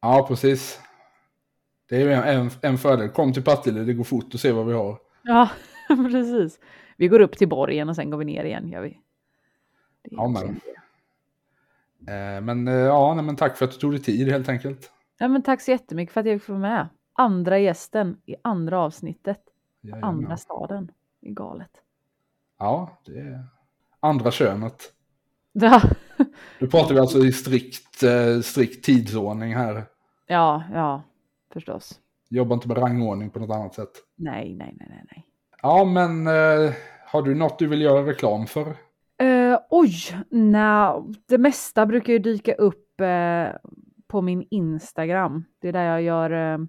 [0.00, 0.80] Ja, precis.
[1.88, 3.08] Det är en, en, fördel.
[3.08, 4.98] Kom till Partille, det går fort att se vad vi har.
[5.22, 5.50] Ja,
[5.88, 6.60] precis.
[6.96, 9.00] Vi går upp till borgen och sen går vi ner igen, gör vi.
[10.02, 10.60] ja, men.
[12.08, 14.92] Eh, men eh, ja, nej, men tack för att du tog dig tid helt enkelt.
[15.18, 16.88] Ja, men tack så jättemycket för att jag fick vara med.
[17.12, 19.40] Andra gästen i andra avsnittet.
[19.80, 20.04] Jajamän.
[20.04, 20.90] Andra staden.
[21.22, 21.70] Är galet.
[22.58, 23.44] Ja, det är
[24.00, 24.92] andra könet.
[25.52, 25.82] Ja,
[26.58, 29.84] Nu pratar vi alltså i strikt, eh, strikt tidsordning här.
[30.26, 31.02] ja, ja
[31.52, 32.00] förstås.
[32.30, 33.90] Jobbar inte med rangordning på något annat sätt.
[34.16, 35.24] Nej, nej, nej, nej, nej.
[35.62, 36.72] Ja, men eh,
[37.06, 38.66] har du något du vill göra reklam för?
[39.22, 39.92] Uh, oj,
[40.30, 43.56] nej, det mesta brukar ju dyka upp uh,
[44.06, 45.44] på min Instagram.
[45.58, 46.66] Det är där jag gör uh,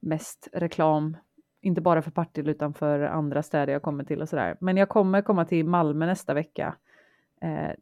[0.00, 1.16] mest reklam.
[1.60, 4.56] Inte bara för Partille utan för andra städer jag kommer till och sådär.
[4.60, 6.74] Men jag kommer komma till Malmö nästa vecka.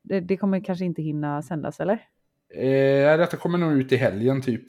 [0.02, 2.08] Det, det, kommer kanske inte hinna sändas eller?
[2.54, 4.64] Eh, detta kommer nog ut i helgen typ.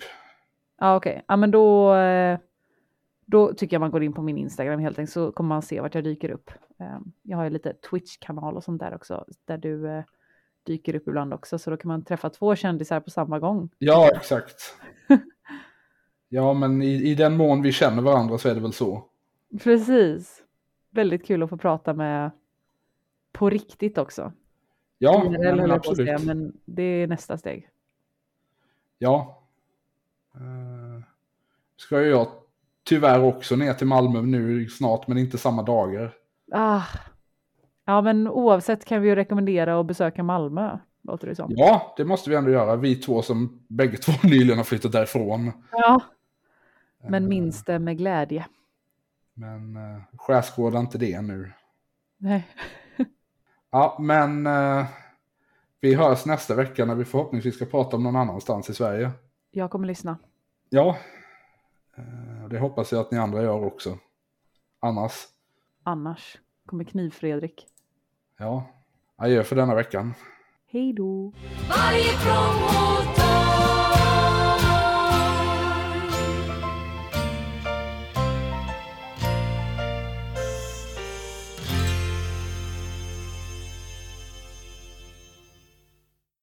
[0.79, 1.21] Ja okej, okay.
[1.27, 1.95] ja men då,
[3.25, 5.81] då tycker jag man går in på min Instagram helt enkelt så kommer man se
[5.81, 6.51] vart jag dyker upp.
[7.21, 10.03] Jag har ju lite Twitch-kanal och sånt där också där du
[10.67, 13.69] dyker upp ibland också så då kan man träffa två kändisar på samma gång.
[13.77, 14.75] Ja exakt.
[16.29, 19.03] ja men i, i den mån vi känner varandra så är det väl så.
[19.63, 20.43] Precis.
[20.89, 22.31] Väldigt kul att få prata med
[23.31, 24.33] på riktigt också.
[24.97, 26.07] Ja, IRL, men absolut.
[26.07, 27.69] Säga, men det är nästa steg.
[28.97, 29.43] Ja.
[30.35, 31.03] Uh,
[31.77, 32.27] ska ju jag
[32.83, 36.13] tyvärr också ner till Malmö nu snart, men inte samma dagar.
[36.51, 36.81] Ah.
[37.85, 41.47] Ja, men oavsett kan vi ju rekommendera att besöka Malmö, låter det som.
[41.49, 42.75] Ja, det måste vi ändå göra.
[42.75, 45.51] Vi två som bägge två nyligen har flyttat därifrån.
[45.71, 46.01] Ja,
[47.07, 48.45] men minns det med glädje.
[49.33, 51.51] Men uh, skärskåda inte det nu.
[52.17, 52.47] Nej.
[53.72, 54.86] Ja, men uh,
[55.82, 59.11] vi hörs nästa vecka när vi förhoppningsvis ska prata om någon annanstans i Sverige.
[59.51, 60.18] Jag kommer lyssna.
[60.70, 60.97] Ja,
[62.49, 63.97] det hoppas jag att ni andra gör också.
[64.80, 65.13] Annars?
[65.84, 67.68] Annars kommer Kniv-Fredrik.
[68.38, 68.63] Ja,
[69.15, 70.13] adjö för denna veckan.
[70.68, 71.34] Hej då!